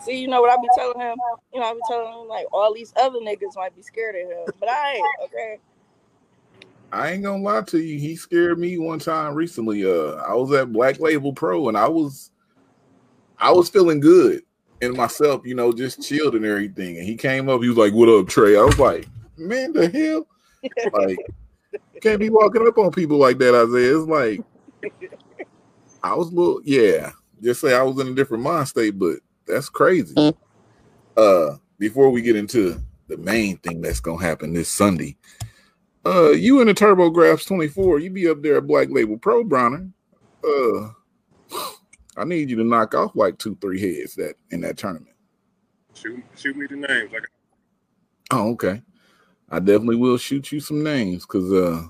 See, 0.03 0.19
you 0.19 0.27
know 0.27 0.41
what 0.41 0.51
I 0.51 0.61
be 0.61 0.67
telling 0.75 0.99
him? 0.99 1.17
You 1.53 1.59
know, 1.59 1.65
I 1.67 1.73
be 1.73 1.79
telling 1.87 2.21
him 2.21 2.27
like 2.27 2.45
all 2.53 2.73
these 2.73 2.93
other 2.95 3.19
niggas 3.19 3.55
might 3.55 3.75
be 3.75 3.81
scared 3.81 4.15
of 4.15 4.29
him, 4.29 4.53
but 4.59 4.69
I 4.69 4.93
ain't. 4.93 5.05
Okay. 5.25 5.59
I 6.91 7.11
ain't 7.11 7.23
gonna 7.23 7.43
lie 7.43 7.61
to 7.63 7.79
you. 7.79 7.99
He 7.99 8.15
scared 8.15 8.59
me 8.59 8.77
one 8.77 8.99
time 8.99 9.33
recently. 9.33 9.85
Uh, 9.85 10.15
I 10.15 10.33
was 10.33 10.51
at 10.53 10.71
Black 10.71 10.99
Label 10.99 11.33
Pro 11.33 11.67
and 11.67 11.77
I 11.77 11.87
was, 11.87 12.31
I 13.37 13.51
was 13.51 13.69
feeling 13.69 13.99
good 13.99 14.43
in 14.81 14.95
myself, 14.95 15.41
you 15.45 15.55
know, 15.55 15.73
just 15.73 16.01
chilled 16.01 16.35
and 16.35 16.45
everything. 16.45 16.97
And 16.97 17.05
he 17.05 17.15
came 17.15 17.49
up, 17.49 17.61
he 17.61 17.69
was 17.69 17.77
like, 17.77 17.93
"What 17.93 18.09
up, 18.09 18.27
Trey?" 18.27 18.55
I 18.55 18.63
was 18.63 18.79
like, 18.79 19.07
"Man, 19.37 19.73
the 19.73 19.89
hell!" 19.89 20.27
Like, 20.93 21.17
can't 22.01 22.19
be 22.19 22.29
walking 22.29 22.65
up 22.65 22.77
on 22.77 22.91
people 22.91 23.17
like 23.17 23.37
that, 23.39 23.55
Isaiah. 23.55 23.97
It's 23.97 24.07
like, 24.07 24.41
I 26.03 26.13
was 26.13 26.31
a 26.31 26.35
little, 26.35 26.61
yeah. 26.63 27.11
Just 27.41 27.61
say 27.61 27.75
I 27.75 27.83
was 27.83 27.99
in 27.99 28.07
a 28.07 28.15
different 28.15 28.43
mind 28.43 28.67
state, 28.67 28.97
but 28.97 29.17
that's 29.47 29.69
crazy. 29.69 30.13
Uh, 31.15 31.57
before 31.79 32.09
we 32.09 32.21
get 32.21 32.35
into 32.35 32.81
the 33.07 33.17
main 33.17 33.57
thing 33.57 33.81
that's 33.81 33.99
gonna 33.99 34.23
happen 34.23 34.53
this 34.53 34.69
Sunday, 34.69 35.17
uh, 36.05 36.31
you 36.31 36.61
in 36.61 36.67
the 36.67 36.73
Turbo 36.73 37.09
Graps 37.09 37.45
24, 37.45 37.99
you 37.99 38.09
be 38.09 38.29
up 38.29 38.41
there 38.41 38.57
at 38.57 38.67
Black 38.67 38.89
Label 38.89 39.17
Pro, 39.17 39.43
Bronner. 39.43 39.89
Uh, 40.43 40.89
I 42.17 42.23
need 42.23 42.49
you 42.49 42.55
to 42.57 42.63
knock 42.63 42.95
off 42.95 43.15
like 43.15 43.37
two, 43.37 43.57
three 43.61 43.79
heads 43.79 44.15
that 44.15 44.35
in 44.51 44.61
that 44.61 44.77
tournament. 44.77 45.15
shoot 45.93 46.23
shoot 46.35 46.55
me 46.55 46.65
the 46.67 46.75
names. 46.75 47.11
Like 47.11 47.23
Oh, 48.31 48.49
okay. 48.51 48.81
I 49.49 49.59
definitely 49.59 49.95
will 49.95 50.17
shoot 50.17 50.51
you 50.51 50.59
some 50.59 50.83
names 50.83 51.25
because 51.25 51.51
uh, 51.53 51.83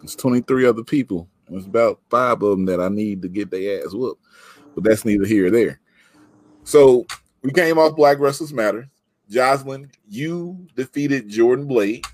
there's 0.00 0.16
23 0.16 0.66
other 0.66 0.82
people. 0.82 1.28
And 1.46 1.56
there's 1.56 1.66
about 1.66 2.00
five 2.10 2.42
of 2.42 2.50
them 2.50 2.64
that 2.66 2.80
I 2.80 2.88
need 2.88 3.22
to 3.22 3.28
get 3.28 3.50
their 3.50 3.84
ass 3.84 3.92
whooped. 3.92 4.24
But 4.74 4.84
that's 4.84 5.04
neither 5.04 5.26
here 5.26 5.46
or 5.46 5.50
there. 5.50 5.79
So 6.64 7.06
we 7.42 7.50
came 7.52 7.78
off 7.78 7.96
Black 7.96 8.18
Wrestlers 8.18 8.52
Matter. 8.52 8.88
Jocelyn, 9.28 9.90
you 10.08 10.66
defeated 10.74 11.28
Jordan 11.28 11.66
Blade. 11.66 12.04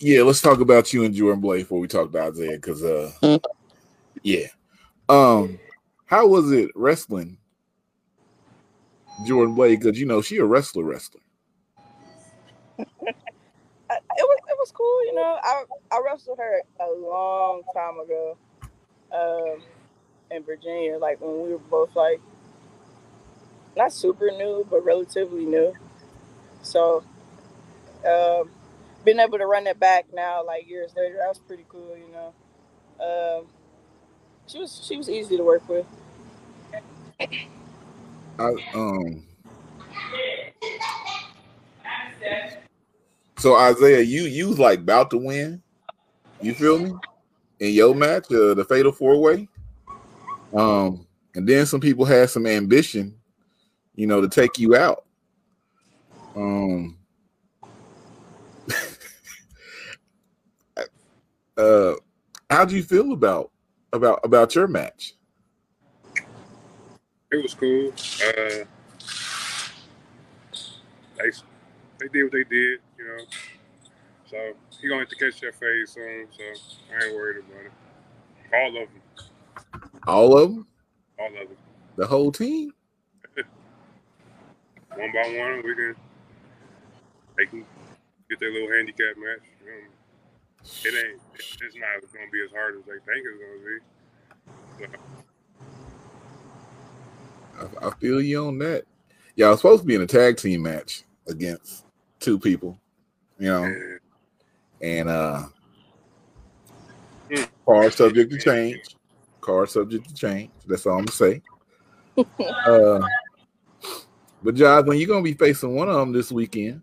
Yeah, 0.00 0.22
let's 0.22 0.40
talk 0.40 0.60
about 0.60 0.92
you 0.92 1.04
and 1.04 1.14
Jordan 1.14 1.40
Blade 1.40 1.60
before 1.60 1.78
we 1.78 1.86
talk 1.86 2.08
about 2.08 2.32
Isaiah, 2.32 2.56
because 2.56 2.82
uh 2.82 3.38
yeah. 4.22 4.46
Um, 5.08 5.58
how 6.06 6.26
was 6.26 6.52
it 6.52 6.70
wrestling 6.74 7.38
Jordan 9.26 9.54
Blade? 9.54 9.80
Because 9.80 9.98
you 9.98 10.06
know 10.06 10.20
she 10.20 10.38
a 10.38 10.44
wrestler, 10.44 10.84
wrestler. 10.84 11.20
It 13.90 14.22
was 14.22 14.38
it 14.48 14.56
was 14.58 14.70
cool, 14.72 15.04
you 15.06 15.14
know. 15.14 15.38
I 15.42 15.64
I 15.90 16.02
wrestled 16.04 16.38
her 16.38 16.60
a 16.80 16.90
long 17.00 17.62
time 17.74 17.98
ago, 18.00 18.36
um, 19.14 19.62
in 20.30 20.42
Virginia, 20.42 20.98
like 20.98 21.20
when 21.20 21.42
we 21.42 21.52
were 21.52 21.58
both 21.58 21.94
like 21.96 22.20
not 23.76 23.92
super 23.92 24.30
new, 24.30 24.66
but 24.68 24.84
relatively 24.84 25.44
new. 25.44 25.72
So, 26.62 27.04
um, 28.06 28.50
being 29.04 29.20
able 29.20 29.38
to 29.38 29.46
run 29.46 29.66
it 29.66 29.78
back 29.78 30.06
now, 30.12 30.44
like 30.44 30.68
years 30.68 30.92
later, 30.96 31.16
that 31.18 31.28
was 31.28 31.38
pretty 31.38 31.64
cool, 31.68 31.96
you 31.96 32.12
know. 32.12 32.34
Um, 33.00 33.46
she 34.46 34.58
was 34.58 34.84
she 34.86 34.96
was 34.96 35.08
easy 35.08 35.36
to 35.36 35.44
work 35.44 35.66
with. 35.68 35.86
I 38.38 38.54
um 38.74 39.24
so 43.38 43.54
Isaiah, 43.54 44.00
you 44.00 44.22
you 44.22 44.48
was 44.48 44.58
like 44.58 44.80
about 44.80 45.10
to 45.10 45.18
win. 45.18 45.62
You 46.42 46.54
feel 46.54 46.78
me? 46.78 46.92
In 47.60 47.72
your 47.72 47.94
match, 47.94 48.30
uh, 48.32 48.54
the 48.54 48.64
fatal 48.68 48.92
four 48.92 49.20
way. 49.20 49.48
Um, 50.54 51.06
and 51.34 51.48
then 51.48 51.66
some 51.66 51.80
people 51.80 52.04
had 52.04 52.30
some 52.30 52.46
ambition, 52.46 53.14
you 53.94 54.06
know, 54.06 54.20
to 54.20 54.28
take 54.28 54.58
you 54.58 54.76
out. 54.76 55.04
Um 56.36 56.98
uh 61.56 61.94
how 62.50 62.64
do 62.64 62.76
you 62.76 62.82
feel 62.82 63.12
about 63.12 63.50
about 63.92 64.20
about 64.24 64.54
your 64.54 64.68
match? 64.68 65.14
It 67.30 67.42
was 67.42 67.54
cool. 67.54 67.92
Uh, 68.24 68.64
they 71.18 71.30
they 71.98 72.08
did 72.12 72.22
what 72.24 72.32
they 72.32 72.44
did, 72.44 72.80
you 72.98 73.06
know. 73.06 73.24
So 74.30 74.52
he 74.80 74.88
gonna 74.88 75.00
have 75.00 75.08
to 75.08 75.16
catch 75.16 75.40
that 75.40 75.54
phase 75.54 75.90
soon. 75.90 76.28
So 76.36 76.42
I 76.94 77.04
ain't 77.06 77.14
worried 77.14 77.38
about 77.38 77.66
it. 77.66 77.72
All 78.54 78.68
of 78.68 78.88
them, 78.88 79.02
All 80.08 80.38
of 80.38 80.52
them? 80.52 80.68
all 81.20 81.28
of 81.28 81.48
them, 81.48 81.58
The 81.96 82.06
whole 82.06 82.32
team? 82.32 82.72
one 84.96 85.12
by 85.12 85.38
one. 85.38 85.62
We 85.64 85.74
can 85.76 85.96
they 87.38 87.46
can 87.46 87.66
get 88.30 88.40
their 88.40 88.52
little 88.52 88.70
handicap 88.72 89.16
match. 89.18 89.46
It 90.84 90.94
ain't. 90.94 91.20
It's 91.60 91.76
not 91.76 92.00
gonna 92.12 92.30
be 92.32 92.42
as 92.44 92.52
hard 92.52 92.76
as 92.76 92.84
they 92.86 92.92
think 92.92 93.26
it's 93.26 93.40
gonna 93.42 93.66
be. 93.66 93.78
I, 97.58 97.88
I 97.88 97.90
feel 98.00 98.20
you 98.22 98.46
on 98.46 98.58
that. 98.60 98.84
Y'all 99.36 99.50
was 99.50 99.60
supposed 99.60 99.82
to 99.82 99.86
be 99.88 99.94
in 99.96 100.02
a 100.02 100.06
tag 100.06 100.36
team 100.38 100.62
match 100.62 101.04
against 101.28 101.84
two 102.20 102.38
people, 102.38 102.78
you 103.38 103.48
know, 103.48 103.76
And 103.76 104.00
and 104.82 105.08
uh 105.08 105.44
Hmm. 107.30 107.44
card 107.68 107.94
subject 107.94 108.32
to 108.32 108.38
change. 108.38 108.97
Card 109.48 109.70
subject 109.70 110.06
to 110.06 110.14
change. 110.14 110.50
That's 110.66 110.84
all 110.84 110.98
I'm 110.98 111.06
gonna 111.06 111.12
say. 111.12 111.42
uh 112.66 113.00
but 114.42 114.54
Josh, 114.54 114.84
when 114.84 114.98
you're 114.98 115.08
gonna 115.08 115.22
be 115.22 115.32
facing 115.32 115.74
one 115.74 115.88
of 115.88 115.94
them 115.94 116.12
this 116.12 116.30
weekend, 116.30 116.82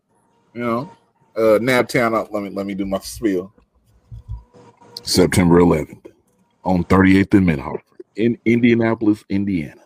you 0.55 0.61
know, 0.61 0.91
uh 1.37 1.59
Naptown, 1.59 2.15
uh, 2.15 2.27
let 2.31 2.41
me 2.41 2.49
let 2.49 2.65
me 2.65 2.73
do 2.73 2.87
my 2.87 2.97
spiel. 2.99 3.53
September 5.03 5.59
11th 5.59 6.07
on 6.63 6.83
38th 6.85 7.35
and 7.35 7.45
Mid 7.45 7.59
in 8.15 8.35
Indianapolis, 8.45 9.23
Indiana. 9.29 9.81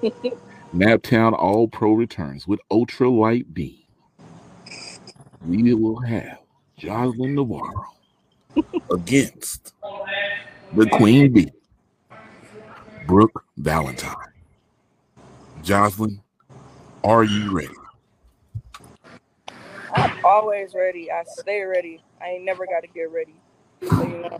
Naptown 0.72 1.32
All 1.36 1.66
Pro 1.66 1.94
returns 1.94 2.46
with 2.46 2.60
Ultra 2.70 3.08
Light 3.08 3.52
Beam. 3.52 3.82
We 5.44 5.74
will 5.74 6.00
have 6.00 6.38
Jocelyn 6.78 7.34
Navarro 7.34 7.86
against 8.92 9.74
the 10.74 10.86
Queen 10.90 11.32
Bee, 11.32 11.50
Brooke 13.06 13.44
Valentine. 13.56 14.14
Jocelyn, 15.60 16.22
are 17.04 17.24
you 17.24 17.52
ready? 17.52 17.74
I'm 19.94 20.12
always 20.24 20.74
ready. 20.74 21.10
I 21.12 21.24
stay 21.24 21.62
ready. 21.62 22.02
I 22.20 22.30
ain't 22.30 22.44
never 22.44 22.66
got 22.66 22.80
to 22.82 22.88
get 22.88 23.10
ready. 23.12 23.34
So, 23.84 24.02
you 24.02 24.22
know, 24.22 24.38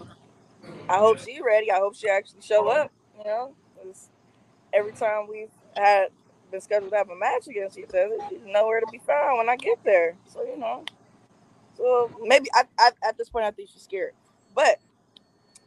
I 0.89 0.99
hope 0.99 1.19
she 1.19 1.41
ready. 1.43 1.71
I 1.71 1.77
hope 1.77 1.95
she 1.97 2.09
actually 2.09 2.43
show 2.43 2.69
up. 2.69 2.93
You 3.19 3.25
know, 3.25 3.55
every 4.73 4.93
time 4.93 5.29
we've 5.31 5.51
had 5.77 6.09
been 6.51 6.61
scheduled 6.61 6.93
to 6.93 6.99
have 6.99 7.11
a 7.11 7.17
match 7.17 7.47
against 7.49 7.79
each 7.79 7.91
other, 7.91 8.19
she's 8.29 8.41
nowhere 8.47 8.81
to 8.81 8.87
be 8.87 9.01
found 9.07 9.39
when 9.39 9.49
I 9.49 9.57
get 9.57 9.79
there. 9.85 10.17
So 10.27 10.43
you 10.45 10.59
know, 10.59 10.85
so 11.77 12.11
maybe 12.23 12.49
I, 12.55 12.65
I 12.79 12.91
at 13.07 13.19
this 13.19 13.29
point 13.29 13.47
I 13.47 13.53
think 13.53 13.69
she's 13.73 13.83
scared, 13.83 14.13
but 14.55 14.81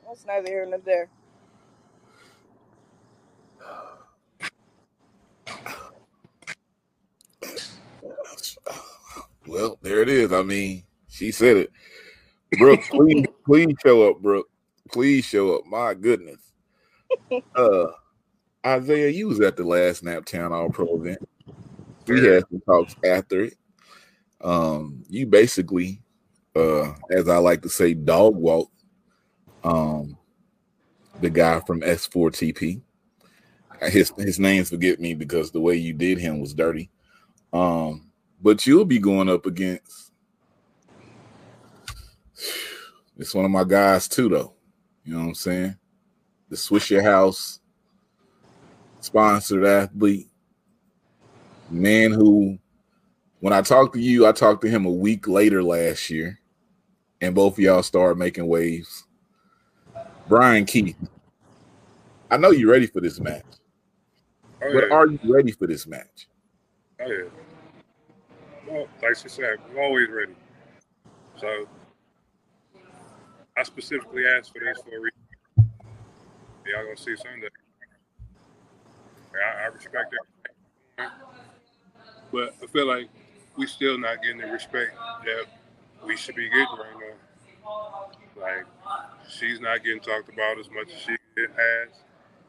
that's 0.07 0.25
neither 0.25 0.47
here 0.49 0.65
nor 0.65 0.79
there. 0.79 1.09
Well, 9.47 9.77
there 9.81 10.01
it 10.01 10.09
is. 10.09 10.33
I 10.33 10.41
mean, 10.41 10.83
she 11.07 11.31
said 11.31 11.57
it. 11.57 11.71
Brooke, 12.57 12.83
please, 12.89 13.25
please 13.45 13.73
show 13.85 14.09
up, 14.09 14.21
Brooke. 14.21 14.49
Please 14.91 15.25
show 15.25 15.55
up. 15.55 15.65
My 15.65 15.93
goodness. 15.93 16.39
Uh 17.55 17.87
Isaiah, 18.65 19.09
you 19.09 19.27
was 19.27 19.39
at 19.39 19.55
the 19.55 19.63
last 19.63 20.03
Naptown 20.03 20.51
All 20.51 20.69
Pro 20.69 20.95
event. 20.97 21.27
We 22.05 22.25
had 22.25 22.43
some 22.49 22.61
talks 22.61 22.95
after 23.05 23.45
it. 23.45 23.53
Um, 24.41 25.03
you 25.07 25.25
basically, 25.25 26.01
uh, 26.55 26.93
as 27.09 27.29
I 27.29 27.37
like 27.37 27.61
to 27.61 27.69
say, 27.69 27.93
dog 27.93 28.35
walk 28.35 28.69
um 29.63 30.17
the 31.21 31.29
guy 31.29 31.61
from 31.61 31.81
S4TP. 31.81 32.81
His 33.83 34.11
his 34.17 34.39
name's 34.39 34.69
forget 34.69 34.99
me 34.99 35.13
because 35.13 35.51
the 35.51 35.61
way 35.61 35.75
you 35.75 35.93
did 35.93 36.17
him 36.17 36.39
was 36.39 36.53
dirty. 36.53 36.89
Um, 37.53 38.11
but 38.41 38.65
you'll 38.65 38.85
be 38.85 38.99
going 38.99 39.29
up 39.29 39.45
against 39.45 40.07
it's 43.17 43.33
one 43.33 43.45
of 43.45 43.51
my 43.51 43.63
guys 43.63 44.07
too, 44.07 44.29
though. 44.29 44.53
You 45.03 45.13
know 45.13 45.19
what 45.21 45.27
I'm 45.27 45.35
saying? 45.35 45.75
The 46.49 46.55
Swisher 46.55 47.03
House 47.03 47.59
sponsored 48.99 49.65
athlete, 49.65 50.27
man 51.69 52.11
who, 52.11 52.57
when 53.39 53.53
I 53.53 53.61
talked 53.61 53.95
to 53.95 53.99
you, 53.99 54.27
I 54.27 54.31
talked 54.31 54.61
to 54.61 54.69
him 54.69 54.85
a 54.85 54.91
week 54.91 55.27
later 55.27 55.63
last 55.63 56.09
year, 56.09 56.39
and 57.21 57.33
both 57.33 57.53
of 57.53 57.59
y'all 57.59 57.83
started 57.83 58.17
making 58.17 58.47
waves. 58.47 59.05
Brian 60.27 60.65
Keith, 60.65 60.97
I 62.29 62.37
know 62.37 62.51
you're 62.51 62.71
ready 62.71 62.87
for 62.87 63.01
this 63.01 63.19
match, 63.19 63.45
Oh 64.61 64.73
but 64.73 64.91
are 64.91 65.07
you 65.07 65.19
ready 65.23 65.51
for 65.51 65.67
this 65.67 65.87
match? 65.87 66.27
Oh 67.01 67.07
yeah. 67.07 67.23
Well, 68.69 68.87
like 69.01 69.15
she 69.15 69.29
said, 69.29 69.57
I'm 69.69 69.79
always 69.79 70.09
ready. 70.09 70.33
So 71.39 71.67
I 73.57 73.63
specifically 73.63 74.25
asked 74.27 74.51
for 74.51 74.59
this 74.59 74.77
for 74.83 74.97
a 74.97 74.99
reason. 74.99 75.71
Y'all 76.65 76.83
gonna 76.83 76.97
see 76.97 77.15
Sunday. 77.15 77.47
I, 79.33 79.63
I 79.63 79.65
respect 79.67 80.13
it, 80.97 81.09
but 82.31 82.55
I 82.61 82.65
feel 82.67 82.87
like 82.87 83.09
we 83.55 83.67
still 83.67 83.97
not 83.97 84.21
getting 84.21 84.39
the 84.39 84.47
respect 84.47 84.95
that 85.23 85.45
we 86.05 86.17
should 86.17 86.35
be 86.35 86.49
getting 86.49 86.65
right 86.65 87.15
now. 88.35 88.41
Like 88.41 88.65
she's 89.29 89.61
not 89.61 89.83
getting 89.83 90.01
talked 90.01 90.27
about 90.27 90.59
as 90.59 90.69
much 90.71 90.93
as 90.93 91.01
she 91.01 91.15
has, 91.37 91.89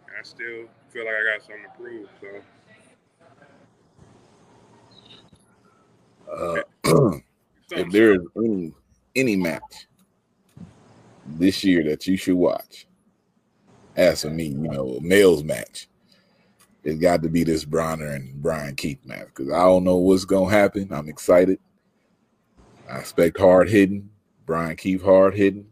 and 0.09 0.17
I 0.19 0.23
still 0.23 0.67
feel 0.89 1.05
like 1.05 1.15
I 1.15 1.37
got 1.37 1.43
something 1.43 1.63
to 1.63 1.79
prove. 1.79 2.09
So. 2.21 2.58
Uh, 6.31 6.63
if 7.71 7.91
there 7.93 8.15
is 8.15 8.21
any 8.37 8.73
any 9.15 9.37
match 9.37 9.87
this 11.27 11.65
year 11.65 11.83
that 11.85 12.07
you 12.07 12.17
should 12.17 12.37
watch, 12.37 12.87
as 13.97 14.23
for 14.23 14.31
me, 14.31 14.47
you 14.47 14.69
know, 14.69 14.97
a 14.97 15.01
males 15.01 15.43
match, 15.43 15.89
it's 16.85 17.01
got 17.01 17.23
to 17.23 17.29
be 17.29 17.45
this 17.45 17.65
Bronner 17.65 18.07
and 18.07 18.41
Brian 18.43 18.77
Keith 18.77 19.05
match 19.05 19.27
because 19.27 19.53
I 19.53 19.65
don't 19.65 19.85
know 19.85 19.97
what's 19.97 20.25
gonna 20.25 20.51
happen. 20.51 20.89
I'm 20.93 21.09
excited. 21.09 21.59
I 22.91 22.99
expect 22.99 23.39
hard 23.39 23.69
hitting. 23.69 24.09
Brian 24.47 24.77
Keith 24.77 25.03
hard 25.03 25.35
hitting. 25.35 25.67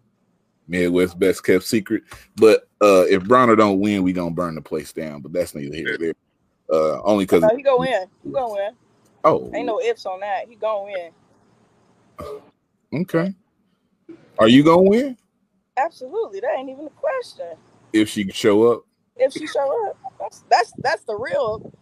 Midwest 0.68 1.18
best 1.18 1.44
kept 1.44 1.64
secret. 1.64 2.02
But 2.36 2.68
uh 2.82 3.04
if 3.08 3.24
Bronner 3.24 3.56
don't 3.56 3.80
win, 3.80 4.02
we 4.02 4.12
gonna 4.12 4.32
burn 4.32 4.56
the 4.56 4.62
place 4.62 4.92
down. 4.92 5.22
But 5.22 5.32
that's 5.32 5.54
neither 5.54 5.74
here 5.74 5.88
nor 5.88 5.98
there. 5.98 6.14
Uh 6.70 7.00
only 7.02 7.24
because 7.24 7.42
No, 7.42 7.56
he 7.56 7.62
go 7.62 7.78
win. 7.78 8.06
He 8.24 8.30
go 8.30 8.54
win. 8.54 8.72
Oh 9.26 9.54
Ain't 9.54 9.66
no 9.66 9.80
ifs 9.80 10.06
on 10.06 10.20
that. 10.20 10.48
He 10.48 10.56
go 10.56 10.84
win. 10.86 11.12
okay. 12.94 13.34
Are 14.38 14.48
you 14.48 14.64
gonna 14.64 14.82
win 14.82 15.16
Absolutely. 15.76 16.40
That 16.40 16.56
ain't 16.58 16.70
even 16.70 16.86
a 16.86 16.90
question. 16.90 17.46
if 17.92 18.08
she 18.10 18.30
show 18.30 18.72
up? 18.72 18.82
If 19.16 19.32
she 19.34 19.46
show 19.46 19.88
up, 19.88 19.98
that's 20.20 20.44
that's 20.50 20.74
that's 20.82 21.04
the 21.04 21.16
real. 21.16 21.72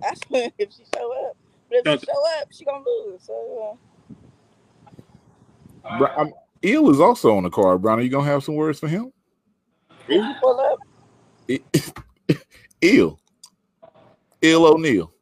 That's 0.00 0.20
when 0.28 0.52
if 0.58 0.72
she 0.72 0.84
show 0.94 1.28
up. 1.28 1.36
But 1.70 1.78
if 1.80 1.86
Don't- 1.86 2.00
she 2.00 2.06
show 2.06 2.40
up, 2.40 2.48
she 2.52 2.64
gonna 2.64 2.84
lose. 2.86 3.22
So 3.24 3.78
Bro, 5.90 6.08
I'm, 6.16 6.34
Eel 6.64 6.90
is 6.90 7.00
also 7.00 7.36
on 7.36 7.44
the 7.44 7.50
card. 7.50 7.82
Brown, 7.82 8.00
are 8.00 8.02
you 8.02 8.10
gonna 8.10 8.26
have 8.26 8.44
some 8.44 8.56
words 8.56 8.80
for 8.80 8.88
him? 8.88 9.12
Who? 10.08 10.34
pull 10.40 10.60
up. 10.60 10.80
Eel. 12.84 13.20
Eel 14.44 14.66
O'Neal. 14.66 15.13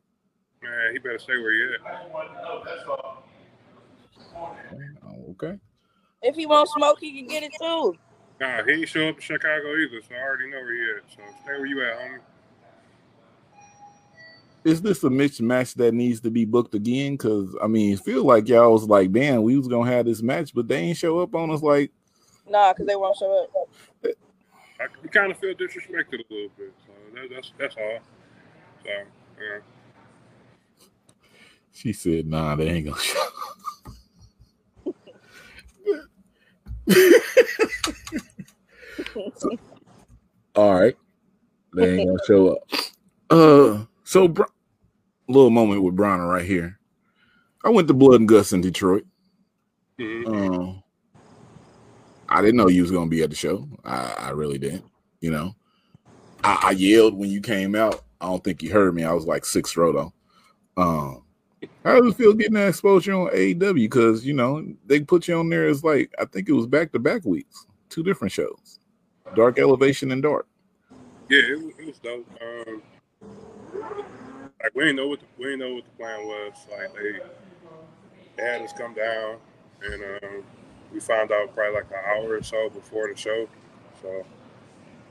Man, 0.72 0.92
he 0.92 0.98
better 0.98 1.18
stay 1.18 1.36
where 1.36 1.52
he 1.52 1.74
at. 1.74 1.80
Oh, 5.04 5.30
okay. 5.30 5.58
If 6.22 6.34
he 6.36 6.46
won't 6.46 6.68
smoke, 6.70 6.98
he 7.00 7.12
can 7.12 7.26
get 7.26 7.42
it 7.42 7.52
too. 7.60 7.98
Nah, 8.40 8.64
he 8.64 8.72
ain't 8.72 8.88
show 8.88 9.08
up 9.08 9.16
to 9.16 9.22
Chicago 9.22 9.76
either, 9.76 10.00
so 10.08 10.14
I 10.14 10.22
already 10.22 10.50
know 10.50 10.58
where 10.58 10.74
he 10.74 10.80
at. 10.96 11.10
So 11.10 11.22
stay 11.42 11.52
where 11.52 11.66
you 11.66 11.84
at, 11.84 11.98
homie. 11.98 12.18
Is 14.64 14.80
this 14.80 15.02
a 15.04 15.10
mixed 15.10 15.42
match 15.42 15.74
that 15.74 15.92
needs 15.92 16.20
to 16.20 16.30
be 16.30 16.44
booked 16.44 16.74
again? 16.74 17.12
Because 17.12 17.54
I 17.62 17.66
mean, 17.66 17.92
it 17.92 18.00
feel 18.00 18.24
like 18.24 18.48
y'all 18.48 18.72
was 18.72 18.84
like, 18.84 19.12
damn, 19.12 19.42
we 19.42 19.58
was 19.58 19.68
gonna 19.68 19.90
have 19.90 20.06
this 20.06 20.22
match, 20.22 20.54
but 20.54 20.68
they 20.68 20.76
ain't 20.76 20.96
show 20.96 21.18
up 21.18 21.34
on 21.34 21.50
us 21.50 21.62
like 21.62 21.90
Nah, 22.48 22.72
because 22.72 22.86
they 22.86 22.96
won't 22.96 23.16
show 23.16 23.44
up. 23.44 23.68
I, 24.80 24.86
we 25.02 25.08
kind 25.10 25.30
of 25.30 25.38
feel 25.38 25.54
disrespected 25.54 26.20
a 26.20 26.32
little 26.32 26.50
bit, 26.56 26.72
so 26.86 26.92
that, 27.14 27.28
that's 27.30 27.52
that's 27.58 27.76
all. 27.76 27.98
So, 28.84 28.90
uh, 28.90 29.60
she 31.72 31.92
said, 31.92 32.26
nah, 32.26 32.54
they 32.56 32.68
ain't 32.68 32.86
gonna 32.86 33.00
show. 33.00 33.28
So- 39.36 39.58
all 40.54 40.74
right. 40.80 40.96
They 41.74 41.94
ain't 41.98 42.06
gonna 42.08 42.18
show 42.26 42.48
up. 42.56 42.58
Uh 43.30 43.84
so 44.04 44.28
Br- 44.28 44.42
little 45.28 45.50
moment 45.50 45.82
with 45.82 45.96
Bronner 45.96 46.26
right 46.26 46.44
here. 46.44 46.78
I 47.64 47.70
went 47.70 47.88
to 47.88 47.94
Blood 47.94 48.20
and 48.20 48.28
Guts 48.28 48.52
in 48.52 48.60
Detroit. 48.60 49.04
mhm. 49.98 50.26
Um, 50.26 50.82
I 52.28 52.40
didn't 52.42 52.56
know 52.56 52.68
you 52.68 52.82
was 52.82 52.90
gonna 52.90 53.08
be 53.08 53.22
at 53.22 53.30
the 53.30 53.36
show. 53.36 53.66
I, 53.84 54.14
I 54.18 54.30
really 54.30 54.58
didn't. 54.58 54.84
You 55.20 55.30
know, 55.30 55.54
I, 56.44 56.58
I 56.64 56.70
yelled 56.72 57.14
when 57.14 57.30
you 57.30 57.40
came 57.40 57.74
out. 57.74 58.02
I 58.20 58.26
don't 58.26 58.42
think 58.44 58.62
you 58.62 58.70
heard 58.72 58.94
me. 58.94 59.04
I 59.04 59.12
was 59.12 59.24
like 59.26 59.44
six 59.46 59.76
row 59.76 59.92
though. 59.92 60.12
Um, 60.76 61.22
how 61.85 62.00
does 62.00 62.12
it 62.12 62.16
feel 62.16 62.33
getting 62.35 62.54
that 62.54 62.69
exposure 62.69 63.12
on 63.14 63.28
AEW? 63.31 63.75
Because 63.75 64.25
you 64.25 64.35
know 64.35 64.64
they 64.87 65.00
put 65.00 65.28
you 65.28 65.38
on 65.38 65.49
there 65.49 65.66
as 65.66 65.85
like 65.85 66.12
I 66.19 66.25
think 66.25 66.49
it 66.49 66.52
was 66.52 66.66
back 66.66 66.92
to 66.92 66.99
back 66.99 67.25
weeks, 67.25 67.66
two 67.88 68.02
different 68.02 68.33
shows, 68.33 68.78
Dark 69.35 69.59
Elevation 69.59 70.12
and 70.12 70.23
Dark. 70.23 70.47
yeah, 71.28 71.40
it, 71.40 71.62
was- 71.62 71.75
it 71.78 71.87
was 71.87 71.99
dope. 71.99 72.28
Um, 72.40 72.83
like 74.62 74.75
we 74.75 74.85
didn't 74.85 74.97
know 74.97 75.09
what 75.09 75.21
the, 75.21 75.26
we 75.38 75.45
didn't 75.47 75.61
know 75.61 75.75
what 75.75 75.85
the 75.85 75.90
plan 75.90 76.26
was. 76.26 76.53
Like 76.70 76.94
they, 76.94 77.18
they 78.37 78.42
had 78.42 78.62
us 78.62 78.72
come 78.72 78.94
down, 78.94 79.37
and 79.83 80.03
um, 80.22 80.44
we 80.92 81.01
found 81.01 81.33
out 81.33 81.55
probably 81.55 81.75
like 81.75 81.90
an 81.90 82.05
hour 82.07 82.37
or 82.37 82.42
so 82.42 82.68
before 82.70 83.09
the 83.09 83.16
show. 83.16 83.48
So 84.01 84.25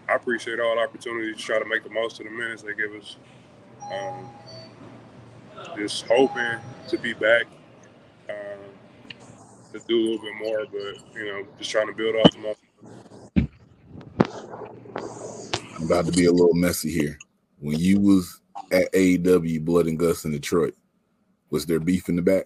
I 0.10 0.16
appreciate 0.16 0.60
all 0.60 0.76
the 0.76 0.82
opportunities 0.82 1.38
to 1.38 1.42
try 1.44 1.60
to 1.60 1.66
make 1.66 1.84
the 1.84 1.90
most 1.90 2.20
of 2.20 2.26
the 2.26 2.32
minutes 2.32 2.62
they 2.64 2.74
give 2.74 2.94
us. 2.94 3.18
Um, 3.92 4.30
just 5.76 6.06
hoping 6.08 6.60
to 6.88 6.98
be 6.98 7.14
back 7.14 7.46
um, 8.30 8.60
to 9.74 9.80
do 9.88 9.98
a 9.98 10.04
little 10.04 10.20
bit 10.20 10.36
more, 10.44 10.66
but 10.72 11.16
you 11.16 11.26
know, 11.26 11.48
just 11.58 11.72
trying 11.72 11.88
to 11.88 11.94
build 11.94 12.16
off 12.16 12.32
the 12.32 12.40
most. 12.40 12.60
I'm 15.78 15.84
about 15.84 16.06
to 16.06 16.12
be 16.12 16.26
a 16.26 16.32
little 16.32 16.54
messy 16.54 16.92
here. 16.92 17.18
When 17.60 17.80
you 17.80 18.00
was 18.00 18.42
at 18.72 18.92
AEW 18.94 19.66
Blood 19.66 19.88
and 19.88 19.98
Guts 19.98 20.26
in 20.26 20.32
Detroit, 20.32 20.76
was 21.50 21.66
there 21.66 21.80
beef 21.80 22.10
in 22.10 22.16
the 22.16 22.22
back? 22.22 22.46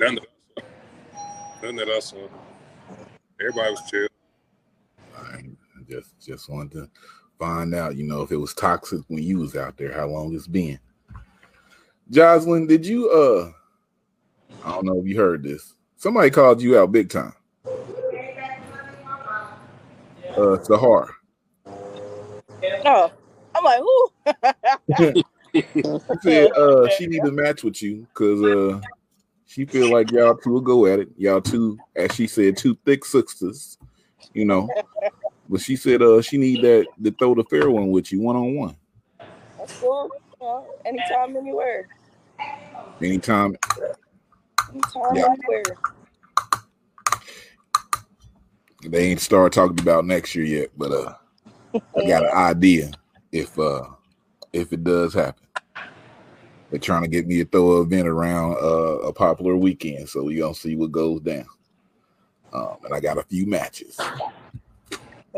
None 0.00 0.16
that 0.16 0.26
I 0.56 0.60
saw. 0.60 0.64
None 1.62 1.76
that 1.76 1.88
I 1.88 1.98
saw. 2.00 2.28
Everybody 3.40 3.70
was 3.70 3.82
chill. 3.90 4.08
I 5.16 5.42
just 5.88 6.18
just 6.20 6.48
wanted 6.48 6.72
to 6.72 6.90
find 7.44 7.74
out, 7.74 7.96
you 7.96 8.04
know, 8.04 8.22
if 8.22 8.32
it 8.32 8.38
was 8.38 8.54
toxic 8.54 9.00
when 9.08 9.22
you 9.22 9.38
was 9.38 9.54
out 9.54 9.76
there, 9.76 9.92
how 9.92 10.06
long 10.06 10.34
it's 10.34 10.46
been. 10.46 10.78
Jocelyn, 12.10 12.66
did 12.66 12.86
you 12.86 13.10
uh 13.10 13.52
I 14.66 14.72
don't 14.72 14.86
know 14.86 14.98
if 14.98 15.06
you 15.06 15.16
heard 15.16 15.42
this. 15.42 15.74
Somebody 15.96 16.30
called 16.30 16.62
you 16.62 16.78
out 16.78 16.92
big 16.92 17.10
time. 17.10 17.34
Uh 20.36 20.56
Sahar. 20.64 21.08
No. 22.82 23.12
I'm 23.54 23.64
like, 23.64 23.80
who? 23.80 25.22
She 25.54 25.62
said 26.22 26.50
uh 26.56 26.88
she 26.88 27.06
need 27.06 27.22
a 27.22 27.30
match 27.30 27.62
with 27.62 27.80
you 27.80 28.08
because 28.12 28.42
uh 28.42 28.80
she 29.46 29.64
feel 29.66 29.92
like 29.92 30.10
y'all 30.10 30.34
two 30.34 30.50
will 30.50 30.60
go 30.60 30.86
at 30.86 30.98
it. 30.98 31.10
Y'all 31.16 31.40
two, 31.40 31.78
as 31.94 32.12
she 32.12 32.26
said, 32.26 32.56
two 32.56 32.76
thick 32.84 33.04
sisters, 33.04 33.78
you 34.32 34.46
know. 34.46 34.68
But 35.48 35.60
she 35.60 35.76
said 35.76 36.02
uh 36.02 36.22
she 36.22 36.38
need 36.38 36.62
that 36.62 36.86
to 37.02 37.10
throw 37.12 37.34
the 37.34 37.44
fair 37.44 37.70
one 37.70 37.90
with 37.90 38.10
you 38.12 38.20
one 38.20 38.36
on 38.36 38.54
one. 38.56 38.76
That's 39.58 39.78
cool. 39.78 40.10
You 40.40 40.46
know, 40.46 40.66
anytime, 40.84 41.36
anywhere. 41.36 41.88
Anytime 43.02 43.56
Anytime, 44.72 45.16
Yeah. 45.16 45.26
anywhere. 45.26 45.62
they 48.86 49.10
ain't 49.10 49.20
start 49.20 49.52
talking 49.52 49.80
about 49.80 50.04
next 50.06 50.34
year 50.34 50.44
yet, 50.44 50.70
but 50.76 50.92
uh 50.92 51.14
I 51.96 52.08
got 52.08 52.24
an 52.24 52.30
idea 52.34 52.90
if 53.32 53.58
uh 53.58 53.82
if 54.52 54.72
it 54.72 54.82
does 54.84 55.14
happen. 55.14 55.46
They're 56.70 56.80
trying 56.80 57.02
to 57.02 57.08
get 57.08 57.26
me 57.26 57.36
to 57.38 57.44
throw 57.44 57.80
an 57.80 57.86
event 57.86 58.08
around 58.08 58.54
uh, 58.54 58.98
a 59.06 59.12
popular 59.12 59.54
weekend, 59.56 60.08
so 60.08 60.24
we 60.24 60.36
gonna 60.36 60.54
see 60.54 60.74
what 60.74 60.90
goes 60.90 61.20
down. 61.20 61.46
Um, 62.52 62.76
and 62.84 62.94
I 62.94 63.00
got 63.00 63.18
a 63.18 63.22
few 63.22 63.46
matches, 63.46 64.00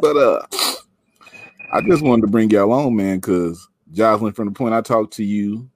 but 0.00 0.16
uh, 0.16 0.46
I 1.72 1.80
just 1.82 2.02
wanted 2.02 2.22
to 2.22 2.28
bring 2.28 2.50
y'all 2.50 2.72
on, 2.72 2.94
man, 2.94 3.18
because 3.18 3.68
Jocelyn, 3.92 4.32
from 4.32 4.46
the 4.46 4.52
point 4.52 4.74
I 4.74 4.80
talked 4.80 5.14
to 5.14 5.24
you, 5.24 5.68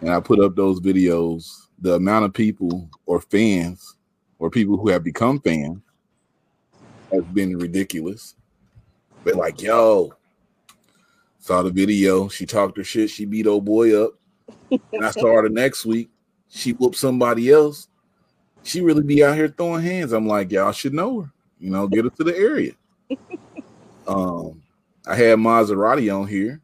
and 0.00 0.10
I 0.10 0.20
put 0.20 0.40
up 0.40 0.54
those 0.54 0.80
videos, 0.80 1.50
the 1.80 1.94
amount 1.94 2.26
of 2.26 2.32
people 2.32 2.88
or 3.06 3.20
fans 3.20 3.96
or 4.38 4.50
people 4.50 4.76
who 4.76 4.88
have 4.88 5.02
become 5.02 5.40
fans 5.40 5.80
has 7.12 7.24
been 7.24 7.56
ridiculous. 7.56 8.34
They're 9.24 9.34
like, 9.34 9.62
yo, 9.62 10.12
saw 11.38 11.62
the 11.62 11.70
video. 11.70 12.28
She 12.28 12.46
talked 12.46 12.76
her 12.76 12.84
shit. 12.84 13.10
She 13.10 13.24
beat 13.24 13.46
old 13.46 13.64
boy 13.64 14.02
up. 14.02 14.12
And 14.70 15.04
I 15.04 15.10
saw 15.10 15.34
her 15.34 15.48
the 15.48 15.54
next 15.54 15.86
week. 15.86 16.10
She 16.48 16.72
whooped 16.72 16.96
somebody 16.96 17.50
else. 17.50 17.88
She 18.62 18.80
really 18.80 19.02
be 19.02 19.24
out 19.24 19.36
here 19.36 19.48
throwing 19.48 19.82
hands. 19.82 20.12
I'm 20.12 20.26
like, 20.26 20.50
y'all 20.52 20.72
should 20.72 20.94
know 20.94 21.22
her. 21.22 21.32
You 21.64 21.70
know, 21.70 21.88
get 21.88 22.04
it 22.04 22.14
to 22.16 22.24
the 22.24 22.36
area. 22.36 22.72
um, 24.06 24.62
I 25.06 25.16
had 25.16 25.38
Maserati 25.38 26.14
on 26.14 26.28
here, 26.28 26.60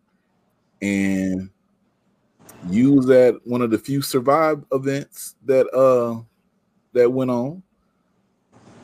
and 0.83 1.49
you 2.69 2.93
was 2.93 3.09
at 3.09 3.37
one 3.47 3.63
of 3.63 3.71
the 3.71 3.79
few 3.79 4.03
survive 4.03 4.63
events 4.73 5.37
that 5.47 5.67
uh 5.75 6.21
that 6.93 7.11
went 7.11 7.31
on. 7.31 7.63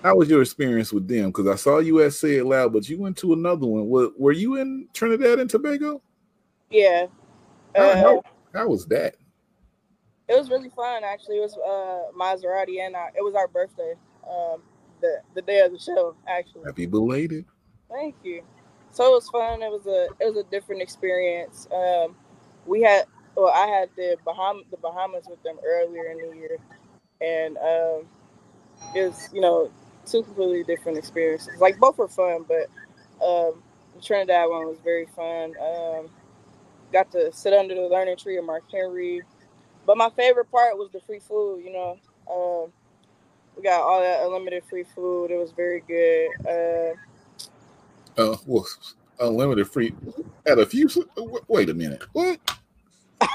How 0.03 0.17
was 0.17 0.31
your 0.31 0.41
experience 0.41 0.91
with 0.91 1.07
them? 1.07 1.27
Because 1.27 1.49
I 1.49 1.57
saw 1.57 1.81
you 1.81 2.01
at 2.01 2.15
Say 2.15 2.37
It 2.37 2.47
Loud, 2.47 2.73
but 2.73 2.89
you 2.89 2.99
went 2.99 3.19
to 3.19 3.35
another 3.35 3.67
one. 3.67 3.87
Were, 3.87 4.09
were 4.17 4.33
you 4.33 4.57
in 4.57 4.89
Trinidad 4.95 5.39
and 5.39 5.51
Tobago? 5.51 6.01
Yeah. 6.71 7.09
How, 7.75 7.83
Uh, 7.83 7.97
how, 7.97 8.23
how 8.55 8.69
was 8.69 8.87
that? 8.87 9.17
it 10.29 10.35
was 10.35 10.49
really 10.49 10.71
fun 10.71 11.05
actually. 11.05 11.37
It 11.37 11.41
was 11.41 11.59
uh 11.59 12.17
Maserati 12.19 12.81
and 12.81 12.97
our, 12.97 13.13
it 13.15 13.23
was 13.23 13.35
our 13.35 13.49
birthday. 13.49 13.93
Um 14.27 14.63
the 15.07 15.41
the 15.41 15.43
day 15.43 15.61
of 15.61 15.73
the 15.73 15.79
show 15.79 16.15
actually. 16.27 16.65
Happy 16.65 16.87
belated. 16.87 17.45
Thank 17.91 18.17
you. 18.23 18.43
So 18.93 19.05
it 19.13 19.15
was 19.15 19.29
fun. 19.29 19.63
It 19.63 19.71
was 19.71 19.87
a 19.87 20.09
it 20.21 20.35
was 20.35 20.37
a 20.37 20.49
different 20.51 20.83
experience. 20.83 21.69
Um 21.73 22.17
we 22.67 22.83
had 22.83 23.05
well 23.37 23.53
I 23.55 23.67
had 23.67 23.91
the 23.97 24.17
Baham 24.27 24.63
the 24.71 24.77
Bahamas 24.77 25.27
with 25.29 25.43
them 25.43 25.57
earlier 25.65 26.07
in 26.11 26.19
the 26.19 26.37
year 26.37 26.59
and 27.21 27.57
um 27.59 28.09
it 28.95 29.07
was, 29.09 29.29
you 29.33 29.41
know, 29.41 29.71
two 30.07 30.23
completely 30.23 30.65
different 30.65 30.99
experiences. 30.99 31.61
Like 31.61 31.79
both 31.79 31.99
were 31.99 32.09
fun, 32.09 32.45
but 32.49 32.69
um 33.25 33.63
the 33.95 34.03
Trinidad 34.03 34.49
one 34.51 34.67
was 34.67 34.79
very 34.85 35.07
fun. 35.07 35.55
Um, 35.61 36.11
got 36.93 37.11
to 37.13 37.33
sit 37.33 37.53
under 37.53 37.75
the 37.75 37.89
learning 37.89 38.17
tree 38.17 38.37
of 38.37 38.45
Mark 38.45 38.65
Henry. 38.71 39.23
But 39.87 39.97
my 39.97 40.11
favorite 40.11 40.51
part 40.51 40.77
was 40.77 40.91
the 40.93 41.01
free 41.01 41.21
food. 41.21 41.65
You 41.65 41.73
know, 41.73 41.99
um, 42.31 42.73
we 43.57 43.63
got 43.63 43.81
all 43.81 44.01
that 44.01 44.23
unlimited 44.25 44.65
free 44.69 44.85
food. 44.95 45.31
It 45.31 45.39
was 45.39 45.53
very 45.53 45.83
good. 45.89 46.29
Uh, 46.47 46.95
Uh, 48.21 48.37
well, 48.47 48.67
unlimited 49.21 49.69
free 49.69 49.95
at 50.47 50.59
a 50.59 50.67
few. 50.67 50.89
Wait 51.49 51.69
a 51.71 51.75
minute. 51.75 52.03
What? 52.13 52.39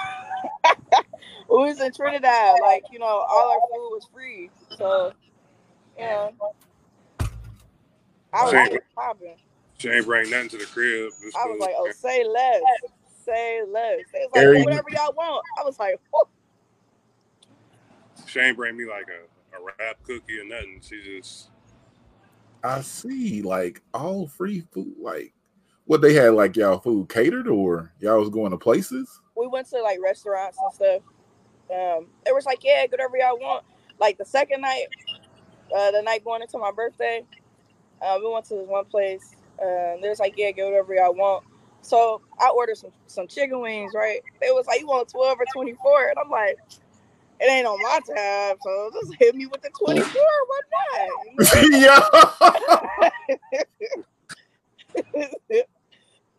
we 1.49 1.57
was 1.57 1.79
in 1.81 1.91
Trinidad, 1.91 2.55
like 2.61 2.83
you 2.91 2.99
know, 2.99 3.05
all 3.05 3.51
our 3.51 3.59
food 3.69 3.89
was 3.91 4.07
free. 4.13 4.49
So, 4.77 5.13
you 5.97 6.05
know, 6.05 6.31
I 8.33 8.43
was 8.43 8.51
Same. 8.51 8.79
popping. 8.95 9.35
She 9.77 9.89
ain't 9.89 10.05
bring 10.05 10.29
nothing 10.29 10.49
to 10.49 10.57
the 10.57 10.65
crib. 10.65 11.11
It's 11.23 11.35
I 11.35 11.45
was 11.47 11.57
cool. 11.57 11.59
like, 11.59 11.75
oh, 11.77 11.91
say 11.91 12.23
less, 12.23 12.61
say 13.25 13.61
less. 13.67 13.99
They 14.13 14.19
was 14.19 14.29
like, 14.33 14.43
Very- 14.43 14.63
whatever 14.63 14.87
y'all 14.91 15.13
want. 15.13 15.43
I 15.59 15.63
was 15.63 15.79
like, 15.79 15.95
"Whew." 16.11 16.23
She 18.27 18.39
ain't 18.39 18.55
bring 18.55 18.77
me 18.77 18.85
like 18.85 19.07
a, 19.09 19.23
a 19.23 19.40
wrap 19.63 20.01
cookie 20.03 20.39
or 20.39 20.45
nothing. 20.45 20.81
She 20.81 21.01
just 21.01 21.49
I 22.63 22.81
see. 22.81 23.41
Like 23.41 23.81
all 23.93 24.27
free 24.27 24.61
food. 24.71 24.95
Like 24.99 25.33
what 25.85 26.01
they 26.01 26.13
had. 26.13 26.33
Like 26.33 26.55
y'all 26.55 26.79
food 26.79 27.09
catered, 27.09 27.47
or 27.47 27.93
y'all 27.99 28.19
was 28.19 28.29
going 28.29 28.51
to 28.51 28.57
places. 28.57 29.19
we 29.35 29.47
went 29.47 29.67
to 29.69 29.81
like 29.81 29.99
restaurants 30.03 30.57
and 30.61 30.73
stuff. 30.73 31.01
Um, 31.71 32.07
it 32.25 32.33
was 32.33 32.45
like, 32.45 32.63
yeah, 32.63 32.81
get 32.81 32.91
whatever 32.91 33.17
y'all 33.17 33.39
want. 33.39 33.63
Like 33.99 34.17
the 34.17 34.25
second 34.25 34.61
night, 34.61 34.85
uh, 35.75 35.91
the 35.91 36.01
night 36.01 36.23
going 36.23 36.41
into 36.41 36.57
my 36.57 36.71
birthday, 36.71 37.23
uh, 38.01 38.17
we 38.19 38.29
went 38.29 38.45
to 38.45 38.55
this 38.55 38.67
one 38.67 38.85
place. 38.85 39.35
Um, 39.61 40.01
they 40.01 40.09
was 40.09 40.19
like, 40.19 40.33
yeah, 40.37 40.51
get 40.51 40.65
whatever 40.65 40.93
y'all 40.93 41.13
want. 41.13 41.45
So 41.81 42.21
I 42.39 42.49
ordered 42.49 42.77
some 42.77 42.91
some 43.07 43.27
chicken 43.27 43.59
wings, 43.59 43.93
right? 43.95 44.21
They 44.39 44.51
was 44.51 44.67
like, 44.67 44.81
you 44.81 44.87
want 44.87 45.09
twelve 45.09 45.39
or 45.39 45.45
twenty 45.53 45.73
four, 45.81 46.09
and 46.09 46.17
I'm 46.19 46.29
like, 46.29 46.59
it 47.41 47.49
ain't 47.49 47.65
on 47.65 47.81
my 47.81 47.99
tab, 48.05 48.57
so 48.61 48.91
just 48.93 49.15
hit 49.19 49.35
me 49.35 49.47
with 49.47 49.61
the 49.61 49.69
twenty 49.77 50.01
four. 50.01 50.21
Why 50.47 50.59
not? 50.71 51.09
yeah. 51.71 51.99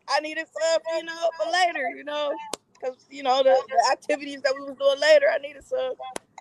I 0.08 0.20
needed 0.20 0.46
some, 0.46 0.80
you 0.96 1.04
know, 1.04 1.30
for 1.38 1.50
later, 1.50 1.88
you 1.96 2.04
know, 2.04 2.32
because 2.72 3.06
you 3.10 3.22
know 3.22 3.42
the, 3.42 3.56
the 3.68 3.90
activities 3.90 4.42
that 4.42 4.54
we 4.54 4.66
was 4.66 4.76
doing 4.78 5.00
later, 5.00 5.26
I 5.32 5.38
needed 5.38 5.64
some. 5.64 5.94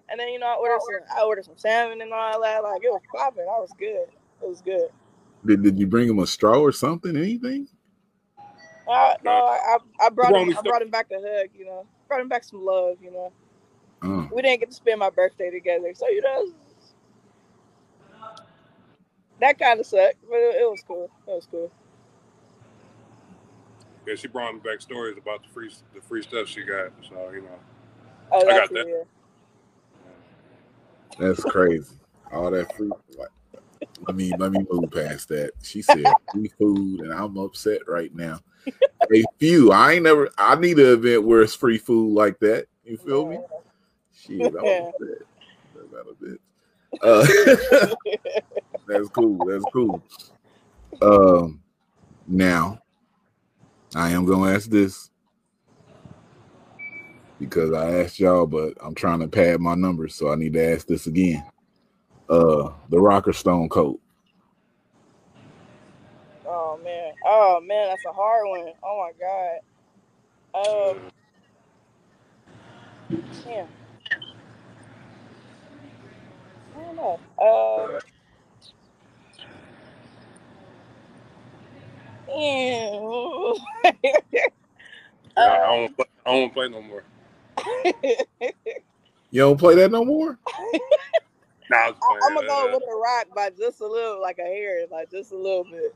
And 0.10 0.20
then 0.20 0.30
you 0.30 0.40
know 0.40 0.48
I 0.48 0.56
ordered 0.56 0.82
some, 0.82 1.18
I 1.18 1.24
ordered 1.24 1.46
some 1.46 1.58
salmon 1.58 2.02
and 2.02 2.14
all 2.14 2.42
that. 2.42 2.64
Like 2.64 2.84
it 2.84 2.90
was 2.90 3.02
popping. 3.16 3.44
I 3.44 3.60
was 3.60 3.72
good. 3.80 4.08
It 4.44 4.48
was 4.48 4.62
good. 4.62 4.90
Did, 5.46 5.64
did 5.64 5.80
you 5.80 5.88
bring 5.88 6.08
him 6.08 6.20
a 6.20 6.28
straw 6.28 6.60
or 6.60 6.72
something? 6.72 7.16
Anything? 7.16 7.68
Uh, 8.88 9.16
no, 9.24 9.32
I, 9.32 9.78
I 9.78 10.06
I 10.06 10.10
brought 10.10 10.36
him. 10.36 10.56
I 10.58 10.62
brought 10.62 10.82
him 10.82 10.90
back 10.90 11.08
a 11.12 11.16
hug. 11.16 11.50
You 11.58 11.66
know, 11.66 11.86
brought 12.08 12.22
him 12.22 12.28
back 12.28 12.44
some 12.44 12.64
love. 12.64 12.98
You 13.02 13.12
know, 13.12 13.32
Oh. 14.04 14.28
we 14.34 14.42
didn't 14.42 14.62
get 14.62 14.70
to 14.70 14.76
spend 14.76 15.00
my 15.00 15.10
birthday 15.10 15.52
together, 15.52 15.94
so 15.94 16.08
you 16.08 16.22
know, 16.22 16.52
that 19.40 19.60
kind 19.60 19.80
of 19.80 19.86
sucked, 19.86 20.18
but 20.30 20.38
it, 20.38 20.62
it 20.62 20.70
was 20.70 20.84
cool. 20.88 21.10
It 21.28 21.32
was 21.32 21.48
cool. 21.50 21.72
yeah, 24.08 24.16
she 24.16 24.28
brought 24.28 24.54
me 24.54 24.60
back 24.60 24.82
stories 24.82 25.18
about 25.18 25.44
the 25.44 25.50
free 25.50 25.72
the 25.94 26.02
free 26.02 26.22
stuff 26.22 26.48
she 26.48 26.64
got. 26.64 26.92
So 27.08 27.32
you 27.32 27.42
know, 27.42 27.60
Oh, 28.32 28.48
I 28.48 28.52
got 28.52 28.70
that. 28.70 28.88
yeah. 28.88 29.04
That's 31.20 31.44
crazy. 31.44 31.96
All 32.32 32.50
that 32.52 32.76
food. 32.78 32.94
Like, 33.18 33.30
let 34.08 34.16
me 34.16 34.34
let 34.38 34.52
me 34.52 34.66
move 34.70 34.92
past 34.92 35.28
that. 35.30 35.52
She 35.62 35.82
said 35.82 36.06
free 36.32 36.52
food, 36.58 37.02
and 37.02 37.14
I'm 37.14 37.38
upset 37.38 37.82
right 37.88 38.14
now. 38.16 38.40
A 39.14 39.26
few. 39.40 39.72
I 39.72 39.94
ain't 39.94 40.04
never. 40.04 40.30
I 40.38 40.56
need 40.56 40.80
an 40.80 40.94
event 40.94 41.24
where 41.24 41.42
it's 41.42 41.56
free 41.56 41.78
food 41.78 42.14
like 42.14 42.40
that. 42.40 42.68
You 42.86 42.98
feel 42.98 43.26
me? 43.26 43.40
Shit, 44.16 44.54
I'm 44.60 44.70
Yeah. 44.70 44.92
upset 45.02 45.28
about 45.76 46.08
a 46.12 46.16
bit. 46.26 46.42
Uh, 47.02 47.28
that's 48.88 49.10
cool. 49.10 49.46
That's 49.46 49.66
cool. 49.66 50.02
Um, 51.02 51.62
now 52.28 52.80
I 53.96 54.12
am 54.12 54.26
gonna 54.26 54.54
ask 54.54 54.70
this 54.70 55.10
because 57.40 57.74
I 57.74 58.02
asked 58.02 58.20
y'all, 58.20 58.48
but 58.48 58.76
I'm 58.82 58.96
trying 58.96 59.20
to 59.22 59.28
pad 59.28 59.62
my 59.62 59.76
numbers, 59.76 60.16
so 60.16 60.32
I 60.32 60.36
need 60.36 60.54
to 60.54 60.74
ask 60.74 60.88
this 60.88 61.08
again. 61.08 61.44
Uh, 62.30 62.72
the 62.90 63.00
Rocker 63.00 63.34
Stone 63.34 63.70
Cold. 63.70 64.00
Oh 66.48 66.80
man. 66.84 67.14
Oh 67.26 67.62
man, 67.66 67.90
that's 67.90 68.06
a 68.06 68.14
hard 68.14 68.48
one. 68.48 68.74
Oh 68.84 69.08
my 69.08 69.14
god. 69.20 70.92
Um 70.94 71.02
damn. 73.46 73.68
I 76.76 76.80
don't 76.80 76.96
know. 76.96 77.20
Uh 77.42 78.00
damn. 82.28 83.94
I, 85.38 85.48
I 85.48 85.76
don't 85.76 85.96
play, 85.96 86.06
I 86.26 86.32
don't 86.32 86.54
play 86.54 86.70
no 86.70 86.82
more. 86.82 87.04
You 89.34 89.40
don't 89.40 89.58
play 89.58 89.76
that 89.76 89.92
no 89.92 90.04
more? 90.04 90.38
Nah, 91.70 91.78
I 91.78 91.88
was 91.88 91.96
I, 92.04 92.08
playing. 92.08 92.22
I'm 92.26 92.36
gonna 92.36 92.48
go 92.48 92.68
uh, 92.68 92.74
with 92.74 92.84
the 92.86 93.02
rock 93.02 93.28
by 93.34 93.50
just 93.58 93.80
a 93.80 93.88
little, 93.88 94.22
like 94.22 94.40
a 94.40 94.44
hair, 94.44 94.86
like 94.92 95.10
just 95.10 95.32
a 95.32 95.38
little 95.38 95.64
bit. 95.64 95.96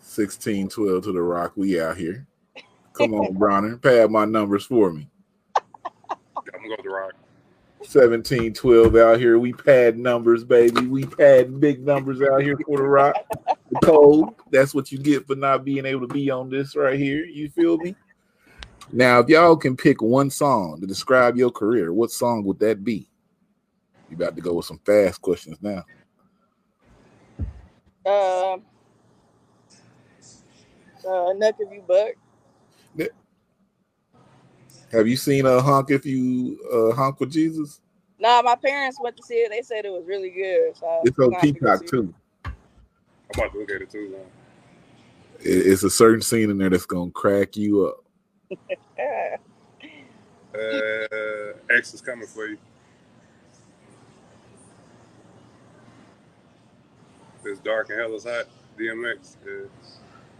16 0.00 0.70
12 0.70 1.04
to 1.04 1.12
the 1.12 1.20
Rock. 1.20 1.52
We 1.56 1.78
out 1.78 1.98
here. 1.98 2.26
Come 2.94 3.12
on, 3.12 3.34
Bronner. 3.34 3.76
Pad 3.76 4.10
my 4.10 4.24
numbers 4.24 4.64
for 4.64 4.90
me. 4.90 5.10
I'm 5.58 5.62
gonna 6.46 6.68
go 6.68 6.70
with 6.70 6.82
the 6.84 6.90
rock. 6.90 7.12
17 7.84 8.52
12 8.52 8.96
out 8.96 9.18
here. 9.18 9.38
We 9.38 9.52
pad 9.52 9.98
numbers, 9.98 10.44
baby. 10.44 10.86
We 10.86 11.04
pad 11.04 11.60
big 11.60 11.84
numbers 11.84 12.20
out 12.22 12.42
here 12.42 12.56
for 12.66 12.78
the 12.78 12.84
rock. 12.84 13.14
The 13.70 13.78
cold. 13.82 14.34
That's 14.50 14.74
what 14.74 14.90
you 14.90 14.98
get 14.98 15.26
for 15.26 15.36
not 15.36 15.64
being 15.64 15.86
able 15.86 16.06
to 16.06 16.12
be 16.12 16.30
on 16.30 16.50
this 16.50 16.76
right 16.76 16.98
here. 16.98 17.24
You 17.24 17.50
feel 17.50 17.78
me? 17.78 17.94
Now, 18.92 19.18
if 19.18 19.28
y'all 19.28 19.56
can 19.56 19.76
pick 19.76 20.00
one 20.00 20.30
song 20.30 20.80
to 20.80 20.86
describe 20.86 21.36
your 21.36 21.50
career, 21.50 21.92
what 21.92 22.10
song 22.10 22.44
would 22.44 22.58
that 22.60 22.84
be? 22.84 23.08
You 24.08 24.16
about 24.16 24.36
to 24.36 24.42
go 24.42 24.54
with 24.54 24.66
some 24.66 24.80
fast 24.84 25.20
questions 25.20 25.58
now. 25.60 25.84
Um 28.06 28.62
uh 31.04 31.34
Knuck 31.34 31.54
if 31.58 31.72
you 31.72 31.82
buck. 31.86 32.14
Have 34.92 35.08
you 35.08 35.16
seen 35.16 35.46
a 35.46 35.60
honk 35.60 35.90
if 35.90 36.06
you 36.06 36.58
uh 36.72 36.94
honk 36.94 37.20
with 37.20 37.30
Jesus? 37.32 37.80
Nah, 38.18 38.40
my 38.42 38.54
parents 38.54 38.98
went 39.02 39.16
to 39.16 39.22
see 39.22 39.34
it. 39.34 39.50
They 39.50 39.62
said 39.62 39.84
it 39.84 39.92
was 39.92 40.04
really 40.06 40.30
good. 40.30 40.76
So 40.76 41.02
It's 41.04 41.18
I'm 41.18 41.24
on 41.24 41.30
gonna 41.32 41.36
have 41.36 41.54
to 41.54 41.60
go 41.60 41.60
Peacock 41.60 41.86
too. 41.86 42.14
I'm 42.44 42.52
about 43.34 43.52
to 43.52 43.58
look 43.58 43.70
at 43.70 43.82
it 43.82 43.90
too. 43.90 44.10
Man. 44.10 44.20
It- 45.40 45.66
It's 45.66 45.82
a 45.82 45.90
certain 45.90 46.22
scene 46.22 46.50
in 46.50 46.58
there 46.58 46.70
that's 46.70 46.86
gonna 46.86 47.10
crack 47.10 47.56
you 47.56 47.86
up. 47.86 48.04
Uh, 50.54 51.52
X 51.68 51.92
is 51.92 52.00
coming 52.00 52.26
for 52.26 52.46
you. 52.46 52.56
It's 57.44 57.60
dark 57.60 57.90
and 57.90 58.00
hell 58.00 58.14
is 58.14 58.24
hot. 58.24 58.46
DMX. 58.78 59.36
Yeah. 59.44 59.66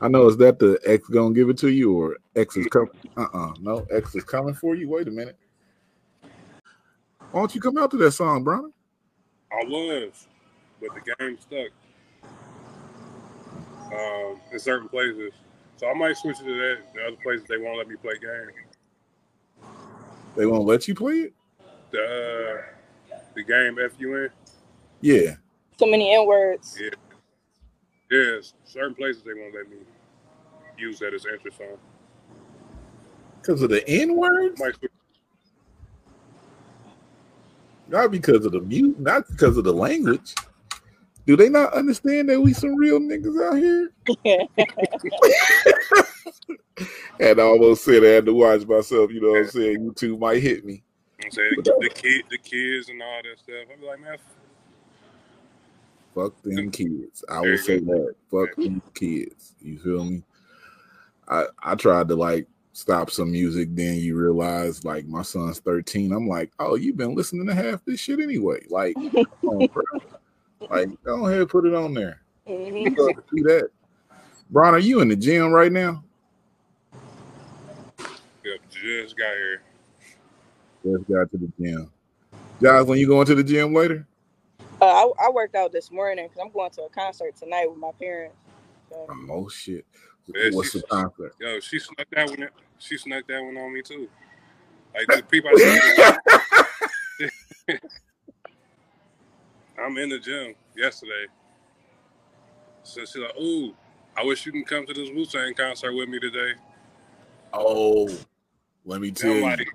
I 0.01 0.09
know. 0.09 0.27
Is 0.27 0.37
that 0.39 0.59
the 0.59 0.79
X 0.85 1.09
gonna 1.09 1.35
give 1.35 1.49
it 1.49 1.59
to 1.59 1.69
you, 1.69 1.93
or 1.99 2.17
X 2.35 2.57
is 2.57 2.67
coming? 2.67 2.91
Uh 3.17 3.29
uh 3.33 3.55
No, 3.61 3.87
X 3.91 4.15
is 4.15 4.25
coming 4.25 4.55
for 4.55 4.75
you. 4.75 4.89
Wait 4.89 5.09
a 5.09 5.11
minute. 5.11 5.37
Why 7.31 7.41
don't 7.41 7.55
you 7.55 7.61
come 7.61 7.79
out 7.79 7.91
to 7.91 7.97
that 7.99 8.13
song, 8.13 8.45
Bronner? 8.45 8.69
I 9.53 9.65
was, 9.65 10.27
but 10.81 10.91
the 10.95 11.15
game 11.19 11.39
stuck. 11.41 11.71
Um, 13.87 14.41
in 14.53 14.59
certain 14.59 14.89
places, 14.89 15.33
so 15.77 15.89
I 15.89 15.95
might 15.95 16.17
switch 16.17 16.41
it 16.41 16.45
to 16.45 16.55
that. 16.55 16.95
The 16.95 17.07
other 17.07 17.17
places 17.23 17.47
they 17.49 17.57
won't 17.57 17.79
let 17.79 17.89
me 17.89 17.95
play 17.97 18.15
game. 18.21 18.51
They 20.37 20.45
won't 20.45 20.67
let 20.67 20.89
you 20.89 20.95
play 20.95 21.15
it. 21.15 21.35
The 21.93 22.63
uh, 23.13 23.17
the 23.35 23.45
game 23.45 23.77
FUN. 23.77 24.31
Yeah. 25.01 25.37
So 25.79 25.87
many 25.87 26.15
N 26.15 26.27
words. 26.27 26.77
Yeah. 26.81 26.91
Yes, 28.11 28.55
certain 28.65 28.95
places 28.95 29.23
they 29.23 29.35
won't 29.35 29.55
let 29.55 29.69
me 29.69 29.79
use 30.79 30.99
that 31.01 31.13
as 31.15 31.27
entry 31.27 31.51
song. 31.57 31.77
Because 33.41 33.63
of 33.63 33.71
the 33.71 33.89
N 33.89 34.17
words? 34.17 34.61
Not 37.89 38.11
because 38.11 38.45
of 38.45 38.53
the 38.53 38.61
mute, 38.61 38.99
not 38.99 39.29
because 39.29 39.57
of 39.57 39.65
the 39.65 39.73
language. 39.73 40.35
Do 41.27 41.37
they 41.37 41.49
not 41.49 41.73
understand 41.73 42.29
that 42.29 42.41
we 42.41 42.53
some 42.53 42.77
real 42.77 43.01
niggas 43.01 43.45
out 43.45 43.57
here? 43.57 43.91
and 47.21 47.41
I 47.41 47.43
almost 47.43 47.85
said 47.85 48.05
I 48.05 48.09
had 48.09 48.27
to 48.27 48.35
watch 48.35 48.67
myself, 48.67 49.11
you 49.11 49.21
know 49.21 49.31
what 49.31 49.39
I'm 49.39 49.49
saying? 49.49 49.83
You 49.83 49.93
two 49.93 50.17
might 50.17 50.43
hit 50.43 50.65
me. 50.65 50.83
I'm 51.25 51.31
saying 51.31 51.53
the, 51.57 51.75
the 51.81 51.89
kid, 51.89 52.25
the 52.31 52.39
kids, 52.39 52.89
and 52.89 53.03
all 53.03 53.21
that 53.23 53.39
stuff. 53.39 53.67
I'm 53.73 53.85
like, 53.85 54.01
man, 54.01 54.19
Fuck 56.17 56.41
them 56.43 56.71
kids. 56.71 57.23
I 57.29 57.41
will 57.41 57.59
say 57.59 57.79
that. 57.79 58.15
Fuck 58.31 58.57
them 58.57 58.81
kids. 58.95 59.55
You 59.61 59.79
feel 59.79 60.05
me? 60.05 60.23
I 61.29 61.45
I 61.63 61.75
tried 61.75 62.09
to 62.09 62.17
like 62.17 62.47
stop 62.73 63.11
some 63.11 63.33
music, 63.33 63.69
then 63.73 63.97
you 63.97 64.17
realize 64.17 64.83
like 64.83 65.07
my 65.07 65.21
son's 65.21 65.59
13. 65.59 66.13
I'm 66.13 66.27
like, 66.27 66.53
oh, 66.59 66.77
you've 66.77 66.97
been 66.97 67.15
listening 67.15 67.47
to 67.47 67.55
half 67.55 67.85
this 67.85 68.01
shit 68.01 68.21
anyway. 68.21 68.61
Like, 68.71 68.97
on, 69.43 69.69
like 70.71 70.89
go 71.05 71.27
ahead, 71.27 71.51
put 71.51 71.67
it 71.67 71.75
on 71.75 71.93
there. 71.93 72.23
Mhm. 72.49 72.97
Love 72.97 73.17
that. 73.33 73.69
Brian, 74.51 74.75
are 74.75 74.79
you 74.79 75.01
in 75.01 75.09
the 75.09 75.17
gym 75.17 75.51
right 75.51 75.73
now? 75.73 76.03
Yep, 77.99 78.61
just 78.71 79.19
got 79.19 79.35
here. 79.35 79.63
Just 80.83 81.09
got 81.11 81.31
to 81.33 81.37
the 81.37 81.53
gym. 81.61 81.91
Guys, 82.63 82.87
when 82.87 82.99
you 82.99 83.07
going 83.07 83.27
to 83.27 83.35
the 83.35 83.45
gym 83.45 83.75
later? 83.75 84.07
Uh, 84.87 85.09
I, 85.19 85.27
I 85.27 85.31
worked 85.31 85.57
out 85.57 85.73
this 85.73 85.91
morning 85.91 86.27
because 86.27 86.39
I'm 86.41 86.53
going 86.53 86.71
to 86.71 86.83
a 86.83 86.89
concert 86.91 87.35
tonight 87.35 87.67
with 87.69 87.79
my 87.79 87.91
parents. 87.99 88.37
So, 88.89 89.05
Oh 89.29 89.49
shit. 89.49 89.85
Yeah, 90.29 90.51
What's 90.53 90.75
the 90.75 90.83
concert? 90.83 91.35
Yo, 91.41 91.59
she 91.59 91.81
snuck 91.81 92.07
that 92.13 92.29
one. 92.29 92.49
She 92.79 92.97
snuck 92.97 93.27
that 93.27 93.43
one 93.43 93.57
on 93.57 93.75
me 93.75 93.83
too. 93.83 94.09
Like 94.95 95.09
the 95.09 95.25
people. 95.25 95.51
I 95.51 96.19
I'm 99.85 99.99
in 99.99 100.09
the 100.09 100.21
gym 100.21 100.55
yesterday. 100.77 101.27
So 102.85 103.01
she's 103.01 103.17
like, 103.17 103.37
"Ooh, 103.41 103.75
I 104.17 104.25
wish 104.25 104.47
you 104.47 104.53
can 104.53 104.65
come 104.65 104.87
to 104.87 104.95
this 104.95 105.11
Wu 105.11 105.27
Tang 105.27 105.53
concert 105.55 105.93
with 105.95 106.09
me 106.09 106.21
today." 106.21 106.53
Oh, 107.53 108.09
let 108.85 109.01
me 109.01 109.11
tell 109.11 109.33
I'm 109.33 109.37
you. 109.39 109.43
like, 109.43 109.67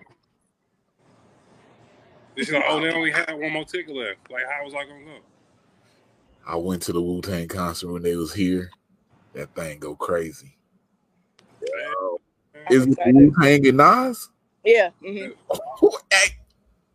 and 2.36 2.46
she's 2.46 2.54
like, 2.54 2.63
"Oh, 2.67 2.80
they 2.80 2.89
only 2.89 3.12
had 3.12 3.32
one 3.34 3.52
more 3.52 3.65
ticket 3.65 3.96
left. 3.96 4.30
Like, 4.30 4.44
how 4.50 4.63
was 4.63 4.74
I 4.74 4.86
gonna 4.86 5.04
go?" 5.06 5.17
I 6.46 6.56
went 6.56 6.82
to 6.84 6.94
the 6.94 7.02
Wu 7.02 7.22
Tang 7.22 7.48
concert 7.48 7.91
when 7.91 8.04
they 8.04 8.15
was 8.15 8.34
here. 8.34 8.72
That 9.34 9.54
thing 9.56 9.80
go 9.80 9.96
crazy. 9.96 10.58
I'm 12.56 12.76
Is 12.76 12.84
it 12.86 12.89
excited. 12.91 13.15
Wu 13.15 13.34
Tang 13.41 13.67
and 13.67 13.78
Nas? 13.78 14.30
Yeah. 14.63 14.89
hmm 15.02 15.28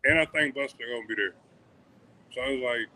And 0.05 0.19
I 0.19 0.25
think 0.25 0.55
Busta 0.55 0.79
gonna 0.79 1.05
be 1.07 1.15
there. 1.15 1.33
So 2.33 2.41
I 2.41 2.51
was 2.51 2.61
like, 2.61 2.87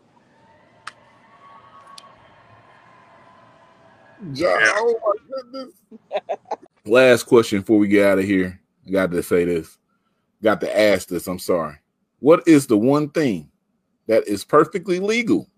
John, 4.32 4.58
oh 4.62 5.00
my 5.04 5.52
goodness. 5.52 5.74
Last 6.86 7.24
question 7.24 7.60
before 7.60 7.78
we 7.78 7.88
get 7.88 8.06
out 8.06 8.18
of 8.18 8.24
here. 8.24 8.60
I 8.86 8.90
got 8.90 9.10
to 9.10 9.22
say 9.22 9.44
this. 9.44 9.78
Got 10.42 10.60
to 10.60 10.78
ask 10.78 11.08
this. 11.08 11.26
I'm 11.26 11.38
sorry. 11.38 11.76
What 12.22 12.46
is 12.46 12.68
the 12.68 12.78
one 12.78 13.08
thing 13.10 13.50
that 14.06 14.28
is 14.28 14.44
perfectly 14.44 15.00
legal 15.00 15.50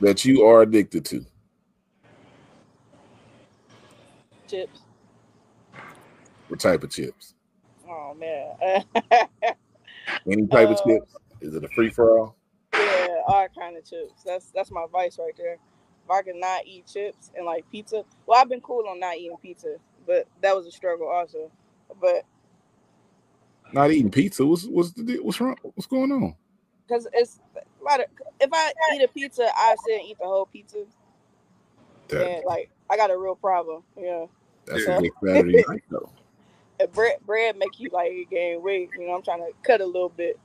that 0.00 0.24
you 0.24 0.44
are 0.44 0.62
addicted 0.62 1.04
to? 1.04 1.24
Chips. 4.50 4.80
What 6.48 6.58
type 6.58 6.82
of 6.82 6.90
chips? 6.90 7.36
Oh 7.88 8.14
man. 8.14 8.84
Any 10.28 10.48
type 10.48 10.70
of 10.70 10.76
Uh, 10.76 10.82
chips? 10.84 11.14
Is 11.40 11.54
it 11.54 11.62
a 11.62 11.68
free 11.68 11.90
for 11.90 12.18
all? 12.18 12.36
yeah, 12.74 13.22
all 13.28 13.46
kind 13.56 13.76
of 13.76 13.88
chips. 13.88 14.24
That's 14.26 14.50
that's 14.50 14.72
my 14.72 14.86
vice 14.90 15.20
right 15.20 15.36
there. 15.38 15.54
If 15.54 16.10
I 16.10 16.22
can 16.22 16.40
not 16.40 16.66
eat 16.66 16.88
chips 16.92 17.30
and 17.36 17.46
like 17.46 17.64
pizza, 17.70 18.02
well, 18.26 18.40
I've 18.40 18.48
been 18.48 18.60
cool 18.60 18.88
on 18.88 18.98
not 18.98 19.18
eating 19.18 19.36
pizza, 19.40 19.76
but 20.04 20.26
that 20.42 20.56
was 20.56 20.66
a 20.66 20.72
struggle 20.72 21.06
also. 21.06 21.48
But 22.00 22.24
Not 23.72 23.90
eating 23.90 24.10
pizza. 24.10 24.44
What's 24.46 24.64
what's 24.64 24.92
the 24.92 25.02
deal? 25.02 25.24
What's 25.24 25.40
wrong? 25.40 25.56
What's 25.62 25.86
going 25.86 26.12
on? 26.12 26.34
because 26.88 27.06
it's 27.12 27.40
a 27.56 27.84
lot 27.84 28.00
of 28.00 28.06
if 28.40 28.50
I 28.52 28.72
eat 28.94 29.02
a 29.02 29.08
pizza, 29.08 29.48
I 29.56 29.76
sit 29.84 30.00
and 30.00 30.08
eat 30.08 30.18
the 30.18 30.24
whole 30.26 30.46
pizza, 30.46 30.84
That, 32.08 32.26
and 32.26 32.44
like 32.46 32.70
I 32.88 32.96
got 32.96 33.10
a 33.10 33.18
real 33.18 33.34
problem. 33.36 33.82
Yeah, 33.96 34.26
that's 34.66 34.86
Yeah. 34.86 34.96
a 34.96 35.00
good 35.00 35.10
Saturday 35.24 35.64
night 35.68 35.82
though. 35.90 36.10
Uh, 36.80 36.86
bread 36.86 37.16
bread 37.26 37.56
make 37.58 37.78
you 37.78 37.90
like 37.90 38.12
gain 38.30 38.62
weight. 38.62 38.90
You 38.98 39.06
know, 39.06 39.14
I'm 39.14 39.22
trying 39.22 39.40
to 39.40 39.50
cut 39.62 39.80
a 39.80 39.86
little 39.86 40.08
bit, 40.08 40.38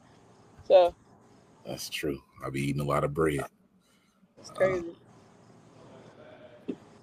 so 0.68 0.94
That's 1.66 1.90
true. 1.90 2.22
I 2.46 2.50
be 2.50 2.62
eating 2.62 2.82
a 2.82 2.86
lot 2.86 3.04
of 3.04 3.14
bread. 3.14 3.46
it's 4.40 4.50
uh, 4.50 4.54
crazy. 4.54 4.98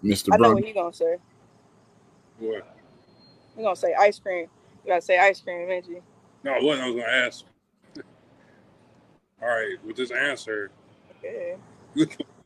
Mr. 0.05 0.29
I 0.33 0.37
know 0.37 0.39
Brown, 0.39 0.55
what 0.55 0.65
he 0.65 0.73
gonna 0.73 0.93
say. 0.93 1.17
"What?" 2.39 2.67
He 3.57 3.63
gonna 3.63 3.77
say 3.77 3.95
ice 3.95 4.19
cream. 4.19 4.49
You 4.85 4.89
gotta 4.89 5.03
say 5.03 5.19
ice 5.19 5.41
cream, 5.41 5.69
Benji. 5.69 6.03
No, 6.44 6.55
it 6.55 6.62
wasn't. 6.62 6.87
I 6.87 6.90
was 6.90 6.96
gonna 6.96 7.16
ask. 7.16 7.44
All 9.42 9.48
right, 9.48 9.76
with 9.87 9.96
this 9.96 10.11
answer, 10.11 10.70
Yeah. 11.22 11.57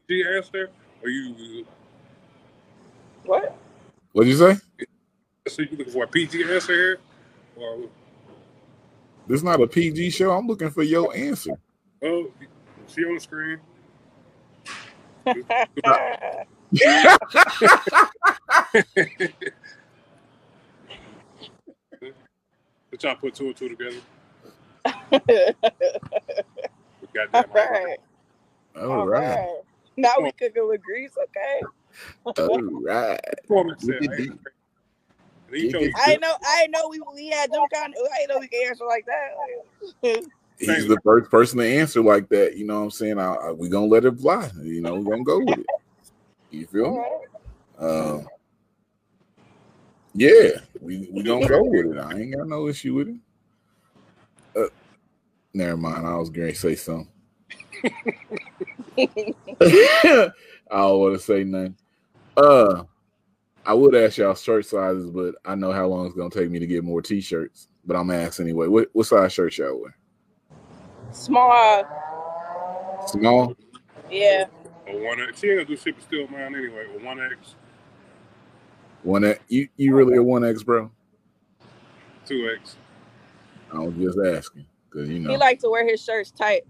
she 0.08 0.24
answer 0.36 0.70
or 1.02 1.08
you? 1.08 1.66
What? 3.24 3.56
what'd 4.12 4.30
you 4.30 4.36
say? 4.36 4.56
So 5.48 5.62
you 5.62 5.76
looking 5.76 5.92
for 5.92 6.04
a 6.04 6.06
PG 6.06 6.44
answer 6.44 6.72
here, 6.72 6.98
or 7.56 7.88
This 9.26 9.38
is 9.38 9.44
not 9.44 9.60
a 9.60 9.66
PG 9.66 10.10
show. 10.10 10.32
I'm 10.32 10.46
looking 10.46 10.70
for 10.70 10.82
your 10.82 11.14
answer. 11.14 11.52
oh, 12.02 12.30
she 12.86 13.04
on 13.04 13.14
the 13.14 13.20
screen? 13.20 13.60
Did 22.94 23.02
y'all 23.02 23.16
put 23.16 23.34
two 23.34 23.46
and 23.46 23.56
two 23.56 23.68
together? 23.68 23.96
Goddamn, 27.12 27.44
All 27.50 27.50
right. 27.52 27.96
All 28.76 29.08
right. 29.08 29.60
Now 29.96 30.14
we 30.22 30.30
cooking 30.30 30.68
with 30.68 30.80
grease, 30.80 31.10
okay? 31.24 31.62
All 32.24 32.60
right. 32.84 33.18
Said, 33.78 33.96
at 33.96 34.10
hey, 34.12 34.16
this. 34.16 34.28
and 34.28 35.56
you 35.56 35.72
know, 35.72 35.80
Look 35.80 35.90
I 35.96 36.16
know 36.18 36.36
I 36.40 36.68
know 36.68 36.88
we, 36.88 37.00
we 37.12 37.26
had 37.30 37.50
them 37.50 37.64
kind 37.74 37.92
of 38.00 38.08
I 38.14 38.26
know 38.26 38.38
we 38.38 38.46
can 38.46 38.64
answer 38.68 38.84
like 38.86 39.06
that. 39.06 40.22
He's 40.60 40.86
the 40.86 41.00
first 41.02 41.32
person 41.32 41.58
to 41.58 41.66
answer 41.66 42.00
like 42.00 42.28
that. 42.28 42.56
You 42.56 42.64
know 42.64 42.76
what 42.78 42.84
I'm 42.84 42.90
saying? 42.92 43.18
I, 43.18 43.34
I, 43.34 43.50
we 43.50 43.68
gonna 43.68 43.86
let 43.86 44.04
it 44.04 44.20
fly. 44.20 44.48
You 44.62 44.82
know, 44.82 44.94
we're 44.94 45.16
gonna 45.16 45.24
go 45.24 45.40
with 45.40 45.58
it. 45.58 45.66
You 46.52 46.68
feel 46.68 46.84
All 46.84 46.92
me? 46.92 46.98
right. 46.98 48.16
Um, 48.16 48.28
yeah, 50.14 50.50
we 50.80 51.08
we 51.12 51.22
gonna 51.22 51.46
go 51.46 51.62
with 51.64 51.86
it. 51.86 51.98
I 51.98 52.18
ain't 52.18 52.36
got 52.36 52.46
no 52.46 52.68
issue 52.68 52.94
with 52.94 53.08
it. 53.08 53.16
Uh, 54.56 54.68
never 55.52 55.76
mind. 55.76 56.06
I 56.06 56.16
was 56.16 56.30
going 56.30 56.48
to 56.48 56.54
say 56.54 56.74
something. 56.76 57.08
I 59.70 60.30
don't 60.70 61.00
want 61.00 61.14
to 61.14 61.18
say 61.18 61.44
nothing. 61.44 61.76
Uh, 62.36 62.84
I 63.66 63.74
would 63.74 63.94
ask 63.94 64.18
y'all 64.18 64.34
shirt 64.34 64.66
sizes, 64.66 65.10
but 65.10 65.34
I 65.44 65.54
know 65.54 65.72
how 65.72 65.86
long 65.86 66.06
it's 66.06 66.14
gonna 66.14 66.30
take 66.30 66.50
me 66.50 66.58
to 66.58 66.66
get 66.66 66.84
more 66.84 67.02
t-shirts. 67.02 67.68
But 67.84 67.96
I'm 67.96 68.08
gonna 68.08 68.20
ask 68.20 68.40
anyway. 68.40 68.68
What 68.68 68.88
what 68.92 69.06
size 69.06 69.32
shirt 69.32 69.56
y'all 69.58 69.80
wear? 69.80 69.96
Small. 71.12 71.84
Small. 73.06 73.56
Yeah. 74.10 74.46
or 74.86 75.04
one 75.04 75.20
X. 75.20 75.40
She 75.40 75.48
ain't 75.48 75.58
gonna 75.58 75.68
do 75.68 75.76
shit 75.76 75.94
but 75.96 76.04
still 76.04 76.28
mine 76.28 76.54
anyway. 76.54 76.86
Or 76.92 77.04
one 77.04 77.20
X, 77.20 77.56
One 79.04 79.24
X. 79.24 79.38
You 79.48 79.68
you 79.76 79.94
really 79.94 80.16
a 80.16 80.22
one 80.22 80.44
X, 80.44 80.62
bro? 80.62 80.90
two 82.24 82.50
X. 82.58 82.76
I 83.72 83.78
was 83.78 83.94
just 83.94 84.18
asking 84.18 84.66
because 84.90 85.08
you 85.10 85.20
know. 85.20 85.30
He 85.30 85.36
like 85.36 85.60
to 85.60 85.68
wear 85.68 85.86
his 85.86 86.02
shirts 86.02 86.30
tight. 86.30 86.62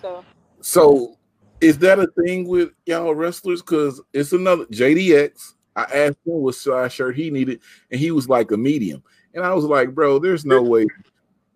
So 0.00 0.24
So 0.60 1.16
is 1.60 1.78
that 1.78 2.00
a 2.00 2.08
thing 2.22 2.48
with 2.48 2.70
y'all 2.86 3.14
wrestlers? 3.14 3.62
Because 3.62 4.00
it's 4.12 4.32
another 4.32 4.64
JDX. 4.66 5.54
I 5.76 5.82
asked 5.82 6.18
him 6.26 6.34
what 6.42 6.56
size 6.56 6.92
shirt 6.92 7.16
he 7.16 7.30
needed, 7.30 7.60
and 7.90 8.00
he 8.00 8.10
was 8.10 8.28
like 8.28 8.50
a 8.50 8.56
medium. 8.56 9.02
And 9.32 9.44
I 9.44 9.54
was 9.54 9.64
like, 9.64 9.94
bro, 9.94 10.18
there's 10.18 10.44
no 10.44 10.62
way 10.62 10.86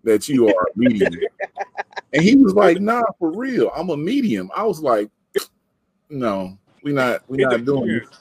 that 0.05 0.29
you 0.29 0.49
are 0.49 0.69
a 0.69 0.79
medium. 0.79 1.12
and 2.12 2.23
he 2.23 2.37
was 2.37 2.55
like, 2.55 2.81
nah, 2.81 3.03
for 3.19 3.33
real, 3.33 3.71
I'm 3.77 3.90
a 3.90 3.97
medium. 3.97 4.51
I 4.57 4.62
was 4.62 4.81
like, 4.81 5.11
no, 6.09 6.57
we 6.83 6.92
not 6.92 7.29
we 7.29 7.42
It 7.42 7.49
not 7.51 7.64
doing 7.64 7.88
depends. 7.88 8.11
this. 8.11 8.19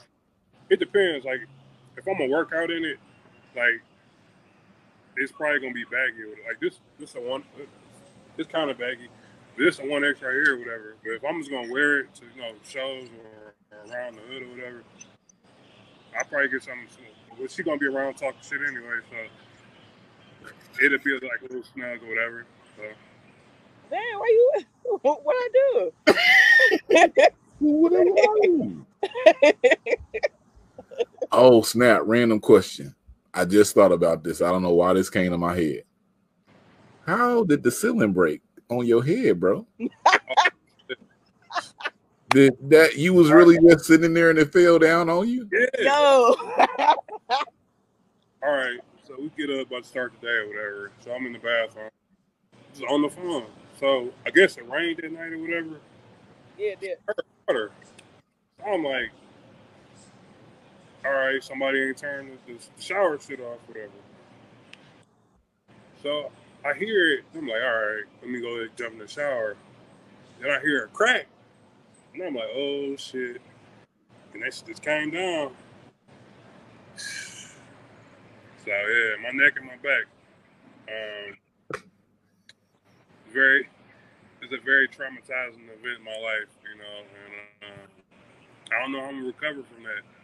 It 0.70 0.80
depends. 0.80 1.24
Like 1.24 1.40
if 2.06 2.12
I'm 2.12 2.18
gonna 2.18 2.30
work 2.30 2.52
out 2.54 2.70
in 2.70 2.84
it, 2.84 2.98
like 3.56 3.82
it's 5.16 5.32
probably 5.32 5.60
gonna 5.60 5.72
be 5.72 5.84
baggy. 5.84 6.24
Like 6.46 6.60
this, 6.60 6.78
this 6.98 7.14
a 7.16 7.20
one. 7.20 7.42
It's 8.38 8.50
kind 8.50 8.70
of 8.70 8.78
baggy. 8.78 9.08
This 9.58 9.80
a 9.80 9.86
one 9.86 10.04
X 10.04 10.22
right 10.22 10.32
here, 10.32 10.54
or 10.54 10.58
whatever. 10.58 10.96
But 11.02 11.12
if 11.12 11.24
I'm 11.24 11.40
just 11.40 11.50
gonna 11.50 11.72
wear 11.72 12.00
it 12.00 12.14
to 12.16 12.22
you 12.34 12.42
know 12.42 12.52
shows 12.62 13.08
or, 13.08 13.54
or 13.76 13.92
around 13.92 14.16
the 14.16 14.20
hood 14.22 14.42
or 14.42 14.48
whatever, 14.50 14.84
I'll 16.16 16.24
probably 16.26 16.48
get 16.48 16.62
something. 16.62 16.86
Well, 17.36 17.48
she 17.48 17.62
gonna 17.62 17.78
be 17.78 17.86
around 17.86 18.14
talking 18.14 18.40
shit 18.42 18.60
anyway, 18.66 19.00
so 19.10 19.16
it'll 20.84 20.98
be 20.98 21.14
like 21.14 21.40
a 21.40 21.44
little 21.44 21.64
snug 21.74 22.02
or 22.02 22.08
whatever. 22.08 22.46
So 22.76 22.82
damn, 23.90 24.18
why 24.18 24.52
you 24.84 24.98
what 25.02 25.20
I 25.26 25.48
do? 25.52 25.92
What 27.58 27.94
are 27.94 28.04
you? 28.04 28.86
oh 31.32 31.62
snap! 31.62 32.02
Random 32.04 32.40
question. 32.40 32.94
I 33.32 33.44
just 33.44 33.74
thought 33.74 33.92
about 33.92 34.24
this. 34.24 34.40
I 34.40 34.50
don't 34.50 34.62
know 34.62 34.74
why 34.74 34.94
this 34.94 35.10
came 35.10 35.30
to 35.30 35.38
my 35.38 35.54
head. 35.54 35.82
How 37.06 37.44
did 37.44 37.62
the 37.62 37.70
ceiling 37.70 38.12
break 38.12 38.40
on 38.70 38.86
your 38.86 39.04
head, 39.04 39.38
bro? 39.38 39.66
did 39.78 39.90
Did 42.30 42.56
that 42.70 42.96
you 42.96 43.14
was 43.14 43.30
really 43.30 43.58
just 43.60 43.84
sitting 43.84 44.12
there 44.12 44.30
and 44.30 44.38
it 44.38 44.52
fell 44.52 44.78
down 44.78 45.08
on 45.08 45.28
you? 45.28 45.48
Yeah. 45.52 45.66
Yo. 45.82 45.90
All 48.42 48.52
right. 48.52 48.80
So 49.06 49.14
we 49.18 49.30
get 49.36 49.56
up 49.56 49.68
about 49.68 49.84
to 49.84 49.88
start 49.88 50.12
the 50.20 50.26
day 50.26 50.32
or 50.32 50.48
whatever. 50.48 50.90
So 51.00 51.12
I'm 51.12 51.24
in 51.26 51.32
the 51.32 51.38
bathroom. 51.38 51.90
Just 52.74 52.90
on 52.90 53.02
the 53.02 53.08
phone. 53.08 53.46
So 53.78 54.12
I 54.26 54.30
guess 54.30 54.56
it 54.56 54.68
rained 54.68 54.98
that 55.02 55.12
night 55.12 55.32
or 55.32 55.38
whatever. 55.38 55.80
yeah, 56.58 56.70
it 56.70 56.80
did. 56.80 56.98
Water. 57.46 57.70
So 58.58 58.66
I'm 58.66 58.82
like, 58.82 59.10
all 61.06 61.12
right, 61.12 61.42
somebody 61.42 61.82
ain't 61.82 61.98
turned 61.98 62.38
the, 62.46 62.54
shower 62.78 63.18
shit 63.18 63.40
off, 63.40 63.58
whatever. 63.66 63.92
So 66.02 66.30
I 66.64 66.74
hear 66.74 67.12
it. 67.14 67.24
I'm 67.34 67.46
like, 67.46 67.62
all 67.62 67.86
right, 67.86 68.04
let 68.20 68.30
me 68.30 68.40
go 68.40 68.66
jump 68.76 68.94
in 68.94 68.98
the 68.98 69.08
shower. 69.08 69.56
Then 70.40 70.50
I 70.50 70.60
hear 70.60 70.84
a 70.84 70.88
crack. 70.88 71.26
And 72.14 72.24
I'm 72.24 72.34
like, 72.34 72.48
oh 72.54 72.96
shit. 72.96 73.40
And 74.34 74.42
that 74.42 74.52
shit 74.54 74.66
just 74.66 74.82
came 74.82 75.10
down. 75.10 75.52
So 78.64 78.72
yeah, 78.72 79.22
my 79.22 79.30
neck 79.30 79.54
and 79.56 79.66
my 79.66 79.76
back. 79.76 80.06
Um, 80.88 81.82
very, 83.32 83.68
it's 84.42 84.52
a 84.52 84.64
very 84.64 84.88
traumatizing 84.88 85.64
event 85.66 85.98
in 85.98 86.04
my 86.04 86.18
life, 86.18 86.48
you 86.62 86.78
know, 86.78 86.98
and 87.24 87.70
uh, 87.70 88.74
I 88.74 88.80
don't 88.80 88.92
know 88.92 89.00
how 89.00 89.06
I'm 89.06 89.16
gonna 89.16 89.26
recover 89.26 89.62
from 89.72 89.84
that. 89.84 90.15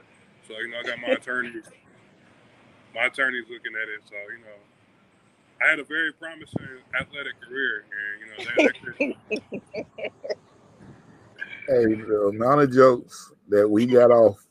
So 0.47 0.59
you 0.59 0.69
know, 0.69 0.79
I 0.79 0.83
got 0.83 1.01
my 1.01 1.15
attorneys, 1.15 1.65
my 2.95 3.07
attorneys 3.07 3.45
looking 3.51 3.73
at 3.81 3.89
it. 3.89 4.03
So 4.09 4.15
you 4.15 4.45
know, 4.45 4.59
I 5.65 5.71
had 5.71 5.79
a 5.79 5.85
very 5.85 6.13
promising 6.13 6.83
athletic 6.99 7.41
career, 7.41 7.85
and 7.93 8.21
you 8.21 8.27
know, 8.31 8.39
that, 8.45 8.75
that 8.99 10.13
Hey, 11.69 11.95
the 11.95 12.33
amount 12.35 12.61
of 12.61 12.73
jokes 12.73 13.33
that 13.49 13.69
we 13.69 13.87
got 13.87 14.11
off 14.11 14.45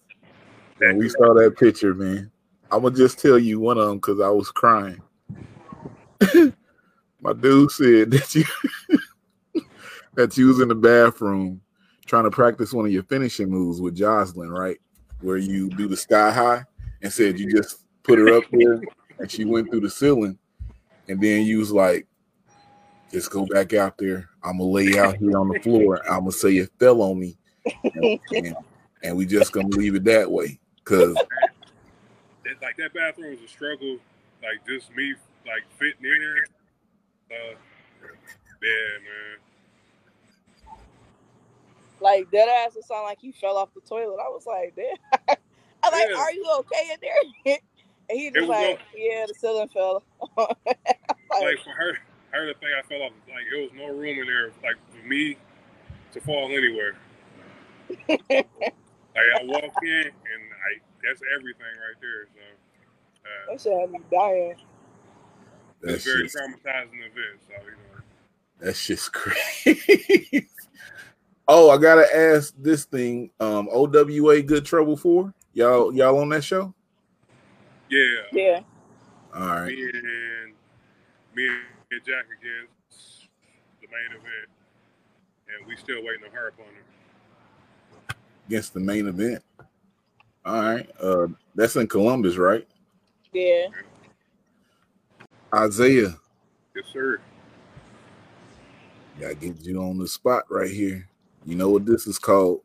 when 0.77 0.97
we 0.97 1.09
saw 1.09 1.33
that 1.33 1.57
picture, 1.57 1.93
man. 1.93 2.31
I'm 2.71 2.83
gonna 2.83 2.95
just 2.95 3.19
tell 3.19 3.37
you 3.37 3.59
one 3.59 3.77
of 3.77 3.87
them 3.87 3.97
because 3.97 4.21
I 4.21 4.29
was 4.29 4.49
crying. 4.49 5.01
My 7.21 7.33
dude 7.33 7.69
said 7.71 8.11
that 8.11 8.33
you 8.33 8.45
that 10.15 10.37
you 10.37 10.47
was 10.47 10.61
in 10.61 10.69
the 10.69 10.75
bathroom 10.75 11.61
trying 12.05 12.23
to 12.23 12.31
practice 12.31 12.73
one 12.73 12.85
of 12.85 12.91
your 12.91 13.03
finishing 13.03 13.49
moves 13.49 13.81
with 13.81 13.95
Jocelyn, 13.95 14.49
right? 14.49 14.79
Where 15.21 15.37
you 15.37 15.69
do 15.69 15.87
the 15.87 15.97
sky 15.97 16.31
high 16.31 16.63
and 17.01 17.11
said 17.11 17.39
you 17.39 17.51
just 17.51 17.85
put 18.03 18.19
her 18.19 18.33
up 18.33 18.43
there 18.51 18.81
and 19.19 19.29
she 19.31 19.45
went 19.45 19.69
through 19.69 19.81
the 19.81 19.89
ceiling, 19.89 20.37
and 21.07 21.21
then 21.21 21.45
you 21.45 21.59
was 21.59 21.71
like, 21.71 22.07
just 23.11 23.29
go 23.29 23.45
back 23.45 23.73
out 23.73 23.97
there. 23.97 24.29
I'm 24.43 24.57
gonna 24.57 24.69
lay 24.69 24.97
out 24.97 25.17
here 25.17 25.37
on 25.37 25.49
the 25.49 25.59
floor. 25.59 26.01
I'm 26.09 26.21
gonna 26.21 26.31
say 26.31 26.57
it 26.57 26.71
fell 26.79 27.01
on 27.01 27.19
me, 27.19 27.37
and, 27.93 28.55
and- 29.03 29.17
we 29.17 29.25
just 29.25 29.51
gonna 29.51 29.67
leave 29.67 29.95
it 29.95 30.03
that 30.05 30.31
way. 30.31 30.59
Cause 30.85 31.15
like 32.61 32.77
that 32.77 32.93
bathroom 32.93 33.31
was 33.31 33.41
a 33.41 33.47
struggle. 33.47 33.97
Like 34.41 34.65
just 34.67 34.95
me, 34.95 35.13
like 35.45 35.63
fitting 35.77 36.05
in. 36.05 36.35
Uh, 37.31 37.55
yeah, 38.61 38.97
man. 39.01 39.40
Like 42.11 42.31
dead 42.31 42.49
ass, 42.49 42.75
it 42.75 42.83
sounded 42.85 43.05
like 43.05 43.19
he 43.21 43.31
fell 43.31 43.57
off 43.57 43.69
the 43.73 43.81
toilet. 43.81 44.19
I 44.19 44.29
was 44.29 44.45
like, 44.45 44.75
damn. 44.75 44.95
I 45.83 45.89
was 45.89 45.93
like, 45.93 46.09
Yeah. 46.09 46.17
are 46.17 46.31
you 46.31 46.45
okay 46.59 46.93
in 46.93 46.97
there? 47.01 47.57
and 48.09 48.19
he 48.19 48.29
just 48.29 48.39
was 48.41 48.49
like, 48.49 48.79
yeah, 48.95 49.25
the 49.27 49.33
ceiling 49.33 49.69
fell. 49.69 50.03
like, 50.37 50.57
Like 51.31 51.59
for 51.63 51.71
her, 51.71 51.97
her 52.31 52.53
to 52.53 52.59
think 52.59 52.71
I 52.77 52.81
fell 52.87 53.03
off. 53.03 53.11
Like 53.27 53.45
it 53.53 53.61
was 53.61 53.71
no 53.75 53.87
room 53.95 54.19
in 54.19 54.25
there, 54.25 54.51
like 54.63 54.75
for 54.89 55.07
me 55.07 55.37
to 56.13 56.21
fall 56.21 56.47
anywhere. 56.51 56.95
like 58.09 58.47
I 59.15 59.43
walk 59.43 59.63
in, 59.83 60.05
and 60.07 60.43
I 60.51 60.79
that's 61.03 61.21
everything 61.37 61.61
right 61.61 61.99
there. 62.01 62.27
So 62.33 62.41
uh, 63.25 63.51
that 63.51 63.61
shit 63.61 63.79
had 63.79 63.91
me 63.91 63.99
dying. 64.11 64.55
That's 65.81 66.05
a 66.05 66.09
very 66.09 66.27
shit's, 66.27 66.35
traumatizing 66.35 66.99
event. 66.99 67.41
So 67.47 67.53
you 67.65 67.71
know, 67.71 68.01
that's 68.59 68.85
just 68.85 69.13
crazy. 69.13 70.49
Oh, 71.53 71.69
I 71.69 71.77
gotta 71.77 72.07
ask 72.15 72.53
this 72.57 72.85
thing. 72.85 73.29
Um, 73.39 73.67
OWA 73.71 74.41
Good 74.41 74.65
Trouble 74.65 74.95
for 74.95 75.33
Y'all, 75.53 75.93
y'all 75.93 76.17
on 76.19 76.29
that 76.29 76.43
show? 76.45 76.73
yeah. 77.89 78.05
Yeah. 78.31 78.59
All 79.35 79.45
right. 79.47 79.67
Me 79.67 79.83
and 79.83 80.53
me 81.35 81.47
and 81.47 82.01
Jack 82.05 82.25
against 82.39 83.27
the 83.81 83.87
main 83.87 84.11
event, 84.17 84.49
and 85.49 85.67
we 85.67 85.75
still 85.75 85.97
waiting 86.05 86.23
on 86.25 86.31
her 86.31 86.47
opponent. 86.47 86.85
Against 88.47 88.73
the 88.73 88.79
main 88.79 89.07
event. 89.07 89.43
All 90.45 90.61
right. 90.61 90.89
Uh, 91.01 91.27
that's 91.53 91.75
in 91.75 91.87
Columbus, 91.87 92.37
right? 92.37 92.65
Yeah. 93.33 93.67
Isaiah, 95.53 96.15
Yes, 96.73 96.85
sir. 96.93 97.19
gotta 99.19 99.35
get 99.35 99.61
you 99.65 99.81
on 99.83 99.97
the 99.97 100.07
spot 100.07 100.43
right 100.49 100.71
here. 100.71 101.09
You 101.45 101.55
know 101.55 101.69
what 101.69 101.85
this 101.85 102.07
is 102.07 102.19
called? 102.19 102.61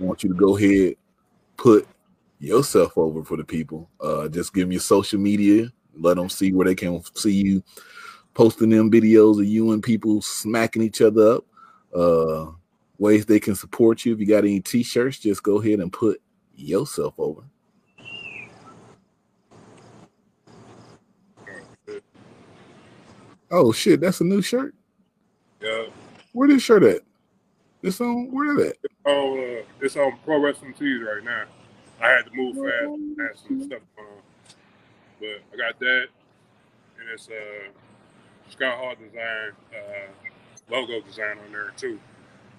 I 0.00 0.04
want 0.04 0.22
you 0.22 0.30
to 0.30 0.34
go 0.34 0.56
ahead, 0.56 0.94
put 1.56 1.86
yourself 2.38 2.96
over 2.96 3.22
for 3.24 3.36
the 3.36 3.44
people. 3.44 3.90
Uh, 4.00 4.28
just 4.28 4.54
give 4.54 4.62
them 4.62 4.72
your 4.72 4.80
social 4.80 5.18
media, 5.18 5.70
let 5.94 6.16
them 6.16 6.28
see 6.28 6.52
where 6.52 6.66
they 6.66 6.74
can 6.74 7.02
see 7.14 7.32
you 7.32 7.62
posting 8.34 8.70
them 8.70 8.90
videos 8.90 9.40
of 9.40 9.46
you 9.46 9.72
and 9.72 9.82
people 9.82 10.22
smacking 10.22 10.82
each 10.82 11.02
other 11.02 11.34
up. 11.34 11.44
Uh, 11.94 12.46
ways 12.98 13.26
they 13.26 13.40
can 13.40 13.54
support 13.54 14.04
you. 14.04 14.12
If 14.12 14.20
you 14.20 14.26
got 14.26 14.44
any 14.44 14.60
t-shirts, 14.60 15.18
just 15.18 15.42
go 15.42 15.60
ahead 15.60 15.80
and 15.80 15.92
put 15.92 16.20
yourself 16.54 17.14
over. 17.18 17.42
Oh 23.50 23.72
shit, 23.72 24.00
that's 24.00 24.20
a 24.20 24.24
new 24.24 24.40
shirt. 24.40 24.74
Yeah. 25.60 25.86
Where 26.32 26.46
this 26.46 26.62
shirt 26.62 26.84
at? 26.84 27.00
This 27.82 28.00
on 28.00 28.30
where 28.30 28.54
that? 28.56 28.76
Oh, 29.06 29.38
uh, 29.38 29.62
it's 29.80 29.96
on 29.96 30.18
Pro 30.24 30.38
Wrestling 30.38 30.74
Tees 30.74 31.00
right 31.02 31.24
now. 31.24 31.44
I 32.00 32.08
had 32.08 32.26
to 32.26 32.30
move 32.34 32.56
fast, 32.56 33.00
I 33.18 33.22
had 33.22 33.38
some 33.38 33.62
stuff 33.62 33.80
going 33.96 34.08
on, 34.08 34.22
but 35.18 35.40
I 35.52 35.56
got 35.56 35.78
that, 35.80 36.06
and 36.98 37.08
it's 37.12 37.28
uh 37.28 37.70
Scott 38.50 38.78
Hall 38.78 38.94
design 38.94 39.52
uh, 39.72 40.70
logo 40.70 41.00
design 41.00 41.38
on 41.44 41.52
there 41.52 41.72
too. 41.76 41.98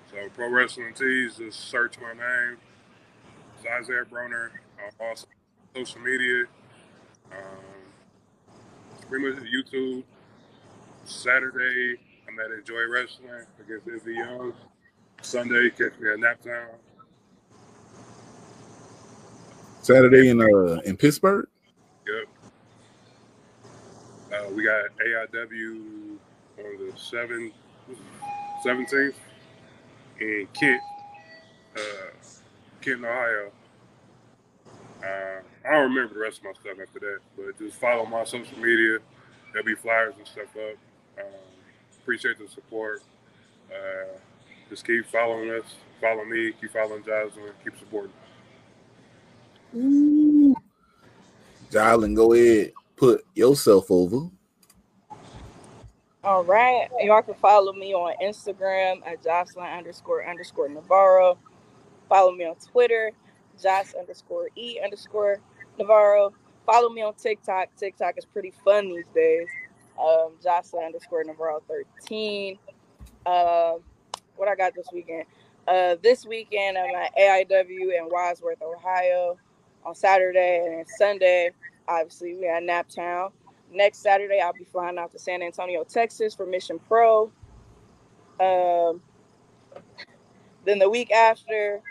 So 0.10 0.18
Pro 0.36 0.50
Wrestling 0.50 0.94
Tees, 0.94 1.36
just 1.36 1.60
search 1.60 2.00
my 2.00 2.14
name. 2.14 2.58
It's 3.58 3.66
Isaiah 3.68 4.06
Broner 4.06 4.50
on 4.84 4.92
all 5.00 5.16
social 5.76 6.02
media. 6.02 6.46
Um, 7.32 7.92
pretty 9.08 9.30
much 9.30 9.44
YouTube. 9.44 10.04
Saturday, 11.06 11.98
I'm 12.28 12.40
at 12.40 12.52
Enjoy 12.52 12.88
Wrestling 12.90 13.46
against 13.60 13.88
Izzy 13.88 14.16
Young. 14.16 14.54
Sunday, 15.22 15.70
catch 15.70 15.98
me 16.00 16.10
at 16.10 16.18
Naptown. 16.18 16.68
Saturday 19.82 20.30
in 20.30 20.42
uh 20.42 20.80
in 20.86 20.96
Pittsburgh. 20.98 21.48
Yep. 22.08 22.28
Uh, 24.32 24.50
we 24.54 24.64
got 24.64 24.86
AIW 25.06 26.18
on 26.60 26.78
the 26.78 26.94
7th, 26.96 27.52
17th 28.66 29.14
in 30.20 30.48
Kent, 30.54 30.82
uh, 31.76 31.82
Kent, 32.82 33.04
Ohio. 33.04 33.52
Uh, 35.04 35.42
I 35.68 35.72
don't 35.72 35.90
remember 35.90 36.14
the 36.14 36.20
rest 36.20 36.40
of 36.40 36.44
my 36.46 36.54
stuff 36.54 36.78
after 36.82 37.00
that, 37.00 37.20
but 37.36 37.58
just 37.58 37.78
follow 37.78 38.06
my 38.06 38.24
social 38.24 38.58
media. 38.60 39.00
There'll 39.52 39.66
be 39.66 39.76
flyers 39.76 40.14
and 40.18 40.28
stuff 40.28 40.56
up. 40.56 40.78
Um, 41.20 41.26
appreciate 42.02 42.38
the 42.38 42.48
support. 42.48 43.02
Uh, 43.72 44.18
just 44.72 44.88
keep 44.88 45.06
following 45.08 45.50
us, 45.52 45.66
follow 46.00 46.24
me, 46.24 46.54
keep 46.60 46.72
following 46.72 47.04
Jocelyn, 47.04 47.52
keep 47.62 47.78
supporting. 47.78 48.14
Ooh. 49.76 50.56
Jalen, 51.70 52.16
go 52.16 52.32
ahead, 52.32 52.72
put 52.96 53.26
yourself 53.36 53.92
over. 53.92 54.30
All 56.24 56.46
right. 56.46 56.88
Y'all 57.02 57.22
can 57.22 57.34
follow 57.34 57.74
me 57.74 57.94
on 57.94 58.14
Instagram 58.24 59.06
at 59.06 59.22
Jocelyn 59.22 59.66
underscore 59.66 60.26
underscore 60.26 60.70
Navarro. 60.70 61.38
Follow 62.08 62.32
me 62.32 62.46
on 62.46 62.56
Twitter, 62.56 63.12
Josh 63.62 63.94
underscore 64.00 64.48
E 64.56 64.80
underscore 64.82 65.42
Navarro. 65.78 66.32
Follow 66.66 66.90
me 66.90 67.02
on 67.02 67.14
TikTok. 67.16 67.76
TikTok 67.76 68.18
is 68.18 68.26
pretty 68.26 68.54
fun 68.64 68.88
these 68.88 69.08
days. 69.14 69.48
Um, 70.00 70.34
Jocelyn 70.42 70.86
underscore 70.86 71.26
Navarro 71.26 71.62
13. 71.68 72.58
Um, 73.26 73.80
what 74.36 74.48
I 74.48 74.56
got 74.56 74.74
this 74.76 74.88
weekend? 74.94 75.26
Uh, 75.68 75.96
this 76.02 76.26
weekend 76.26 76.78
I'm 76.78 76.96
at 76.96 77.16
AIW 77.16 77.98
in 77.98 78.10
Wadsworth, 78.10 78.62
Ohio 78.62 79.38
on 79.86 79.96
Saturday 79.96 80.78
and 80.78 80.88
Sunday. 80.98 81.52
Obviously, 81.88 82.36
we 82.36 82.48
at 82.48 82.64
Naptown. 82.64 83.32
Next 83.72 84.00
Saturday, 84.00 84.42
I'll 84.42 84.54
be 84.54 84.66
flying 84.66 84.98
out 84.98 85.12
to 85.14 85.20
San 85.20 85.42
Antonio, 85.42 85.84
Texas 85.84 86.34
for 86.34 86.46
Mission 86.46 86.80
Pro. 86.88 87.32
Um, 88.40 89.02
then 90.66 90.80
the 90.80 90.90
week 90.90 91.12
after, 91.12 91.82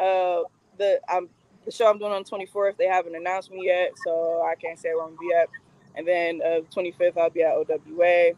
uh, 0.00 0.42
the 0.78 1.00
I'm 1.08 1.28
the 1.64 1.70
show 1.70 1.88
I'm 1.88 1.98
doing 1.98 2.12
on 2.12 2.24
the 2.24 2.46
24th. 2.46 2.76
They 2.76 2.86
haven't 2.86 3.14
announced 3.14 3.50
me 3.50 3.66
yet, 3.66 3.92
so 4.04 4.42
I 4.42 4.54
can't 4.56 4.78
say 4.78 4.90
where 4.94 5.04
I'm 5.04 5.14
gonna 5.14 5.20
be 5.20 5.32
at. 5.32 5.48
And 5.94 6.08
then 6.08 6.40
uh, 6.42 6.60
25th, 6.74 7.16
I'll 7.18 7.30
be 7.30 7.42
at 7.42 7.54
OWA. 7.54 8.32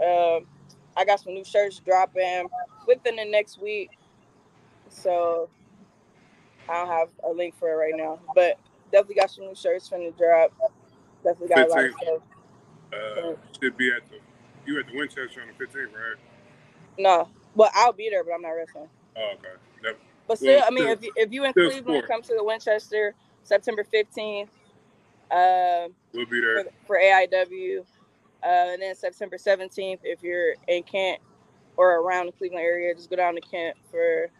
Um, 0.00 0.46
I 0.96 1.04
got 1.04 1.20
some 1.20 1.34
new 1.34 1.44
shirts 1.44 1.80
dropping 1.84 2.48
within 2.86 3.16
the 3.16 3.24
next 3.24 3.60
week, 3.60 3.90
so 4.88 5.48
I 6.68 6.74
don't 6.74 6.88
have 6.88 7.08
a 7.24 7.30
link 7.30 7.54
for 7.58 7.70
it 7.70 7.76
right 7.76 7.94
now, 7.96 8.18
but 8.34 8.58
definitely 8.92 9.16
got 9.16 9.30
some 9.30 9.44
new 9.44 9.54
shirts 9.54 9.88
from 9.88 10.04
the 10.04 10.12
drop. 10.12 10.52
Definitely 11.24 11.48
got 11.48 11.66
a 11.68 11.70
lot 11.70 11.84
of 11.84 11.94
stuff. 12.02 12.22
Uh, 12.92 13.32
should 13.60 13.76
be 13.76 13.92
at 13.92 14.02
the 14.10 14.16
you 14.66 14.78
at 14.78 14.86
the 14.86 14.96
Winchester 14.96 15.40
on 15.42 15.48
the 15.48 15.64
15th, 15.64 15.86
right? 15.86 16.16
No, 16.98 17.28
well, 17.54 17.70
I'll 17.74 17.92
be 17.92 18.10
there, 18.10 18.24
but 18.24 18.32
I'm 18.32 18.42
not 18.42 18.50
wrestling. 18.50 18.88
Oh, 19.16 19.32
okay. 19.34 19.48
That, 19.82 19.96
But 20.26 20.38
still, 20.38 20.56
Well, 20.56 20.64
I 20.66 20.70
mean, 20.70 20.84
still- 20.84 20.92
if 20.92 21.02
you, 21.02 21.12
if 21.16 21.32
you 21.32 21.44
in 21.44 21.52
Cleveland, 21.52 21.84
sport. 21.84 22.08
come 22.08 22.22
to 22.22 22.34
the 22.34 22.44
Winchester 22.44 23.14
September 23.44 23.84
15th 23.84 24.48
um, 25.30 25.94
we'll 26.12 26.26
be 26.26 26.40
for, 26.40 26.64
there. 26.64 26.64
for 26.86 26.98
AIW. 26.98 27.84
Uh, 28.44 28.72
and 28.74 28.82
then 28.82 28.94
September 28.96 29.36
17th, 29.38 30.00
if 30.04 30.22
you're 30.22 30.54
in 30.68 30.82
Kent 30.84 31.20
or 31.76 32.00
around 32.00 32.26
the 32.26 32.32
Cleveland 32.32 32.64
area, 32.64 32.94
just 32.94 33.10
go 33.10 33.16
down 33.16 33.34
to 33.36 33.40
Kent 33.42 33.76
for, 33.90 34.30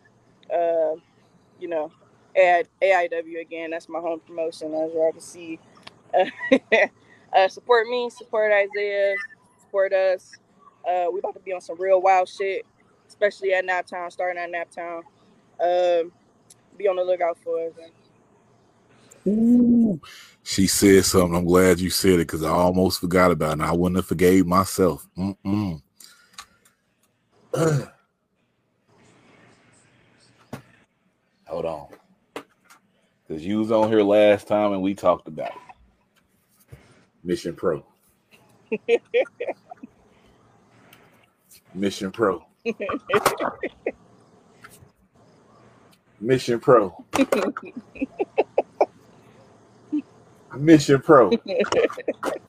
uh, 0.55 0.97
you 1.61 1.69
know, 1.69 1.93
AI, 2.37 2.65
AIW 2.83 3.41
again. 3.41 3.71
That's 3.71 3.89
my 3.89 4.01
home 4.01 4.21
promotion, 4.21 4.75
as 4.75 4.93
y'all 4.95 5.13
can 5.13 5.21
see. 5.21 5.61
uh, 7.35 7.49
support 7.49 7.89
me, 7.89 8.11
support 8.11 8.53
Isaiah, 8.53 9.17
support 9.61 9.93
us. 9.93 10.39
Uh, 10.89 11.07
we 11.13 11.21
about 11.21 11.35
to 11.35 11.41
be 11.41 11.53
on 11.53 11.61
some 11.61 11.81
real 11.81 12.03
wild 12.03 12.29
shit, 12.29 12.67
especially 13.09 13.55
at 13.55 13.67
Naptown, 13.67 14.13
starting 14.13 14.43
at 14.43 14.51
Naptown. 14.51 15.03
Um, 15.61 16.13
be 16.79 16.89
on 16.89 16.97
the 16.97 17.05
lookout 17.05 17.39
for 17.45 17.67
us. 17.67 17.73
Ooh, 19.29 20.01
she 20.51 20.67
said 20.67 21.05
something. 21.05 21.37
I'm 21.37 21.45
glad 21.45 21.79
you 21.79 21.91
said 21.91 22.15
it 22.15 22.27
because 22.27 22.43
I 22.43 22.51
almost 22.51 22.99
forgot 23.01 23.31
about 23.31 23.51
it. 23.51 23.53
And 23.53 23.63
I 23.63 23.71
wouldn't 23.73 23.99
have 23.99 24.07
forgave 24.07 24.49
myself. 24.49 25.07
Mm-mm. 25.17 25.81
Hold 31.47 31.65
on. 31.65 31.87
Because 33.29 33.47
you 33.47 33.59
was 33.61 33.71
on 33.71 33.89
here 33.91 34.03
last 34.03 34.49
time 34.49 34.73
and 34.73 34.83
we 34.83 34.93
talked 34.93 35.29
about 35.29 35.51
it. 35.51 36.77
Mission 37.23 37.55
Pro. 37.55 37.87
Mission 41.75 42.11
Pro. 42.11 42.45
Mission 46.21 46.59
Pro. 46.59 47.05
Mission 50.57 51.01
Pro. 51.01 51.31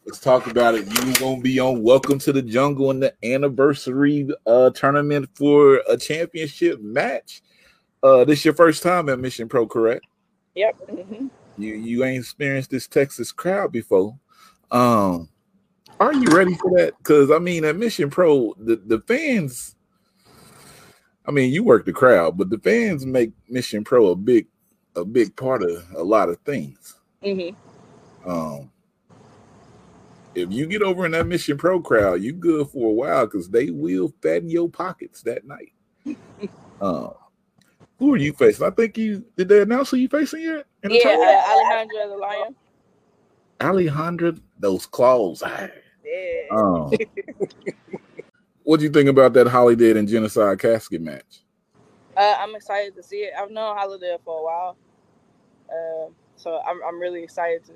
Let's 0.05 0.19
talk 0.19 0.47
about 0.47 0.75
it. 0.75 0.85
You 0.87 1.13
gonna 1.15 1.41
be 1.41 1.59
on 1.59 1.83
Welcome 1.83 2.19
to 2.19 2.33
the 2.33 2.41
Jungle 2.41 2.91
in 2.91 2.99
the 2.99 3.13
anniversary 3.23 4.27
uh 4.45 4.71
tournament 4.71 5.29
for 5.35 5.81
a 5.87 5.97
championship 5.97 6.81
match. 6.81 7.41
Uh 8.03 8.25
this 8.25 8.43
your 8.43 8.53
first 8.53 8.83
time 8.83 9.09
at 9.09 9.19
Mission 9.19 9.47
Pro, 9.47 9.67
correct? 9.67 10.05
Yep. 10.55 10.75
hmm 10.89 11.27
You 11.57 11.75
you 11.75 12.03
ain't 12.03 12.19
experienced 12.23 12.71
this 12.71 12.87
Texas 12.87 13.31
crowd 13.31 13.71
before. 13.71 14.17
Um 14.71 15.29
are 15.99 16.13
you 16.13 16.29
ready 16.35 16.55
for 16.55 16.71
that? 16.77 16.97
Because 16.97 17.29
I 17.29 17.37
mean 17.37 17.63
at 17.63 17.75
Mission 17.77 18.09
Pro, 18.09 18.55
the, 18.57 18.77
the 18.77 18.99
fans 19.01 19.75
I 21.25 21.31
mean 21.31 21.53
you 21.53 21.63
work 21.63 21.85
the 21.85 21.93
crowd, 21.93 22.37
but 22.37 22.49
the 22.49 22.59
fans 22.59 23.05
make 23.05 23.31
Mission 23.47 23.83
Pro 23.83 24.07
a 24.07 24.15
big 24.15 24.47
a 24.95 25.05
big 25.05 25.35
part 25.35 25.63
of 25.63 25.85
a 25.95 26.03
lot 26.03 26.29
of 26.29 26.39
things. 26.39 26.95
hmm 27.23 27.49
Um, 28.25 28.71
if 30.35 30.51
you 30.51 30.65
get 30.67 30.81
over 30.81 31.05
in 31.05 31.11
that 31.11 31.27
Mission 31.27 31.57
Pro 31.57 31.81
crowd, 31.81 32.21
you 32.21 32.33
good 32.33 32.69
for 32.69 32.89
a 32.89 32.93
while 32.93 33.25
because 33.25 33.49
they 33.49 33.69
will 33.69 34.13
fatten 34.21 34.49
your 34.49 34.69
pockets 34.69 35.21
that 35.23 35.45
night. 35.45 35.73
um, 36.81 37.13
who 37.99 38.13
are 38.13 38.17
you 38.17 38.33
facing? 38.33 38.65
I 38.65 38.71
think 38.71 38.97
you 38.97 39.25
did 39.37 39.49
they 39.49 39.61
announce 39.61 39.91
who 39.91 39.97
you 39.97 40.07
facing 40.09 40.41
yet? 40.41 40.65
Yeah, 40.83 41.09
uh, 41.09 41.51
Alejandro 41.51 42.09
the 42.09 42.17
Lion. 42.17 42.55
Alejandra, 43.59 44.39
those 44.57 44.85
claws. 44.85 45.43
ah. 45.45 45.67
Yeah. 46.03 46.57
Um, 46.57 46.91
what 48.63 48.79
do 48.79 48.85
you 48.85 48.91
think 48.91 49.07
about 49.07 49.33
that 49.33 49.47
Holly 49.47 49.75
Holiday 49.75 49.97
and 49.99 50.07
Genocide 50.07 50.59
casket 50.59 51.01
match? 51.01 51.43
Uh, 52.17 52.35
I'm 52.39 52.55
excited 52.55 52.95
to 52.95 53.03
see 53.03 53.17
it. 53.17 53.33
I've 53.39 53.51
known 53.51 53.77
Holly 53.77 53.99
Holiday 53.99 54.17
for 54.25 54.39
a 54.39 54.43
while, 54.43 54.77
uh, 55.69 56.09
so 56.35 56.59
I'm 56.67 56.79
I'm 56.83 56.99
really 56.99 57.23
excited 57.23 57.63
to 57.65 57.73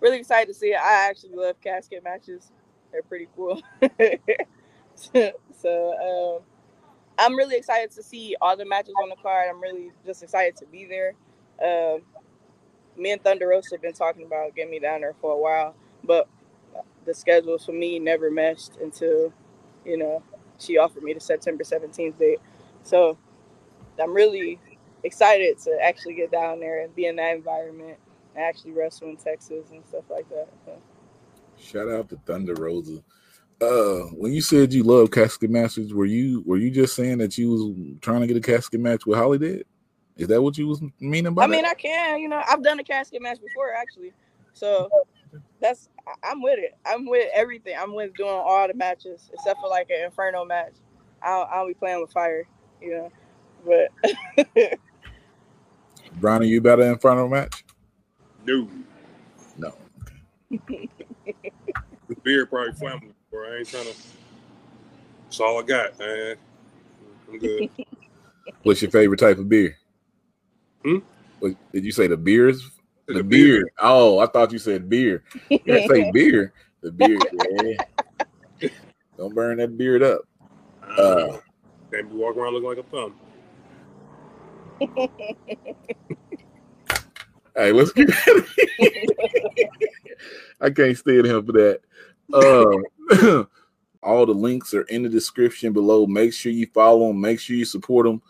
really 0.00 0.18
excited 0.18 0.48
to 0.48 0.54
see 0.54 0.68
it. 0.68 0.80
I 0.80 1.08
actually 1.08 1.34
love 1.34 1.60
casket 1.60 2.04
matches; 2.04 2.50
they're 2.92 3.02
pretty 3.02 3.28
cool. 3.36 3.60
so 5.60 6.38
um, 6.38 6.44
I'm 7.18 7.36
really 7.36 7.56
excited 7.56 7.90
to 7.92 8.02
see 8.02 8.36
all 8.40 8.56
the 8.56 8.64
matches 8.64 8.94
on 9.02 9.08
the 9.08 9.16
card. 9.16 9.48
I'm 9.50 9.60
really 9.60 9.92
just 10.06 10.22
excited 10.22 10.56
to 10.56 10.66
be 10.66 10.86
there. 10.86 11.14
Um, 11.62 12.02
me 12.96 13.12
and 13.12 13.22
Thunder 13.22 13.48
Rosa 13.48 13.76
have 13.76 13.82
been 13.82 13.92
talking 13.92 14.24
about 14.24 14.54
getting 14.54 14.70
me 14.70 14.78
down 14.78 15.00
there 15.00 15.14
for 15.20 15.32
a 15.32 15.38
while, 15.38 15.74
but 16.04 16.28
the 17.04 17.14
schedules 17.14 17.64
for 17.64 17.72
me 17.72 17.98
never 17.98 18.30
meshed 18.30 18.72
until 18.80 19.32
you 19.84 19.96
know 19.96 20.22
she 20.58 20.76
offered 20.78 21.02
me 21.02 21.14
the 21.14 21.20
September 21.20 21.64
17th 21.64 22.18
date. 22.18 22.40
So 22.82 23.16
I'm 24.00 24.14
really 24.14 24.58
excited 25.04 25.58
to 25.60 25.78
actually 25.82 26.14
get 26.14 26.30
down 26.30 26.60
there 26.60 26.82
and 26.82 26.94
be 26.94 27.06
in 27.06 27.16
that 27.16 27.36
environment 27.36 27.98
actually 28.38 28.72
wrestle 28.72 29.08
in 29.08 29.16
Texas 29.16 29.70
and 29.70 29.84
stuff 29.86 30.04
like 30.10 30.28
that. 30.30 30.48
So, 30.64 30.78
Shout 31.58 31.88
out 31.88 32.08
to 32.10 32.16
Thunder 32.24 32.54
Rosa. 32.54 33.02
Uh, 33.60 34.06
when 34.14 34.32
you 34.32 34.40
said 34.40 34.72
you 34.72 34.84
love 34.84 35.10
casket 35.10 35.50
matches, 35.50 35.92
were 35.92 36.06
you 36.06 36.42
were 36.46 36.58
you 36.58 36.70
just 36.70 36.94
saying 36.94 37.18
that 37.18 37.36
you 37.36 37.50
was 37.50 37.98
trying 38.00 38.20
to 38.20 38.26
get 38.28 38.36
a 38.36 38.40
casket 38.40 38.80
match 38.80 39.04
with 39.04 39.18
Holly? 39.18 39.38
Did 39.38 39.66
Is 40.16 40.28
that 40.28 40.40
what 40.40 40.56
you 40.56 40.68
was 40.68 40.80
meaning 41.00 41.34
by 41.34 41.44
I 41.44 41.46
mean. 41.48 41.66
I 41.66 41.74
can, 41.74 42.20
you 42.20 42.28
know, 42.28 42.40
I've 42.48 42.62
done 42.62 42.78
a 42.78 42.84
casket 42.84 43.20
match 43.20 43.38
before 43.40 43.74
actually. 43.74 44.12
So 44.52 44.88
that's 45.60 45.88
I'm 46.22 46.40
with 46.40 46.60
it. 46.60 46.76
I'm 46.86 47.06
with 47.06 47.28
everything. 47.34 47.74
I'm 47.78 47.94
with 47.94 48.14
doing 48.14 48.30
all 48.30 48.68
the 48.68 48.74
matches 48.74 49.28
except 49.32 49.60
for 49.60 49.68
like 49.68 49.90
an 49.90 50.04
Inferno 50.04 50.44
match. 50.44 50.74
I'll 51.22 51.48
I'll 51.50 51.66
be 51.66 51.74
playing 51.74 52.00
with 52.00 52.12
fire, 52.12 52.46
you 52.80 52.90
know. 52.90 53.12
But 53.66 54.48
Brian, 56.20 56.42
are 56.42 56.44
you 56.44 56.58
about 56.58 56.80
an 56.80 56.92
Inferno 56.92 57.26
match? 57.26 57.64
No, 58.48 58.66
No. 59.58 59.74
the 60.50 62.16
beer 62.22 62.46
probably 62.46 62.72
flammable. 62.72 63.12
Bro, 63.30 63.52
I 63.52 63.56
ain't 63.58 63.68
trying 63.68 63.84
to. 63.84 63.94
That's 65.24 65.40
all 65.40 65.58
I 65.58 65.62
got, 65.62 65.98
man. 65.98 66.36
I'm 67.30 67.38
good. 67.38 67.68
What's 68.62 68.80
your 68.80 68.90
favorite 68.90 69.20
type 69.20 69.36
of 69.36 69.50
beer? 69.50 69.76
Hmm? 70.82 71.00
What, 71.40 71.56
did 71.74 71.84
you 71.84 71.92
say 71.92 72.06
the 72.06 72.16
beers? 72.16 72.70
The, 73.06 73.22
beer. 73.22 73.70
Oh, 73.80 74.18
I 74.18 74.26
thought 74.26 74.50
you 74.50 74.58
said 74.58 74.88
beer. 74.88 75.24
You 75.50 75.58
didn't 75.58 75.90
say 75.90 76.10
beer. 76.14 76.54
The 76.80 76.90
beer. 76.90 77.18
Yeah. 78.62 78.68
Don't 79.18 79.34
burn 79.34 79.58
that 79.58 79.76
beard 79.76 80.02
up. 80.02 80.22
Uh, 80.82 81.36
Can't 81.92 82.08
be 82.10 82.16
walking 82.16 82.40
around 82.40 82.54
looking 82.54 82.68
like 82.70 82.78
a 82.78 82.82
thumb. 82.84 83.14
Hey, 87.58 87.72
let's 87.72 87.90
get. 87.90 88.08
I 90.60 90.70
can't 90.70 90.96
stand 90.96 91.26
him 91.26 91.44
for 91.44 91.52
that. 91.52 91.80
Uh, 92.32 93.44
all 94.02 94.26
the 94.26 94.32
links 94.32 94.74
are 94.74 94.82
in 94.82 95.02
the 95.02 95.08
description 95.08 95.72
below. 95.72 96.06
Make 96.06 96.32
sure 96.32 96.52
you 96.52 96.68
follow 96.72 97.08
them. 97.08 97.20
Make 97.20 97.40
sure 97.40 97.56
you 97.56 97.64
support 97.64 98.06
them. 98.06 98.22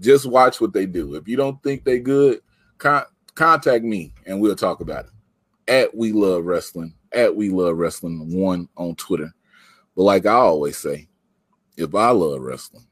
Just 0.00 0.26
watch 0.26 0.60
what 0.60 0.72
they 0.72 0.84
do. 0.84 1.14
If 1.14 1.28
you 1.28 1.36
don't 1.36 1.62
think 1.62 1.84
they 1.84 2.00
good, 2.00 2.40
con- 2.78 3.06
contact 3.36 3.84
me 3.84 4.12
and 4.26 4.40
we'll 4.40 4.56
talk 4.56 4.80
about 4.80 5.04
it. 5.04 5.12
At 5.72 5.96
We 5.96 6.10
Love 6.10 6.44
Wrestling. 6.44 6.92
At 7.12 7.36
We 7.36 7.50
Love 7.50 7.76
Wrestling 7.76 8.36
one 8.36 8.68
on 8.76 8.96
Twitter. 8.96 9.32
But 9.94 10.02
like 10.02 10.26
I 10.26 10.32
always 10.32 10.76
say, 10.76 11.08
if 11.76 11.94
I 11.94 12.10
love 12.10 12.40
wrestling 12.40 12.86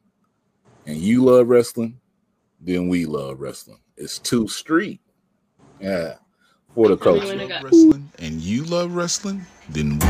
and 0.87 0.97
you 0.97 1.25
love 1.25 1.49
wrestling, 1.49 1.99
then 2.61 2.87
we 2.89 3.07
love 3.07 3.41
wrestling. 3.41 3.81
It's 3.97 4.21
two 4.21 4.47
street. 4.47 5.01
Yeah. 5.85 6.15
For 6.75 6.89
the 6.89 6.95
If 6.95 7.05
you 7.05 7.37
love 7.37 7.63
wrestling 7.63 8.11
and 8.19 8.41
you 8.41 8.65
love 8.65 8.95
wrestling, 8.95 9.45
then 9.69 9.99
we. 9.99 10.07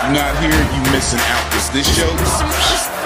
You're 0.00 0.16
not 0.16 0.38
here, 0.40 0.56
you 0.56 0.80
missing 0.90 1.20
out. 1.20 1.54
Is 1.54 1.68
this 1.68 1.86
show? 1.94 2.97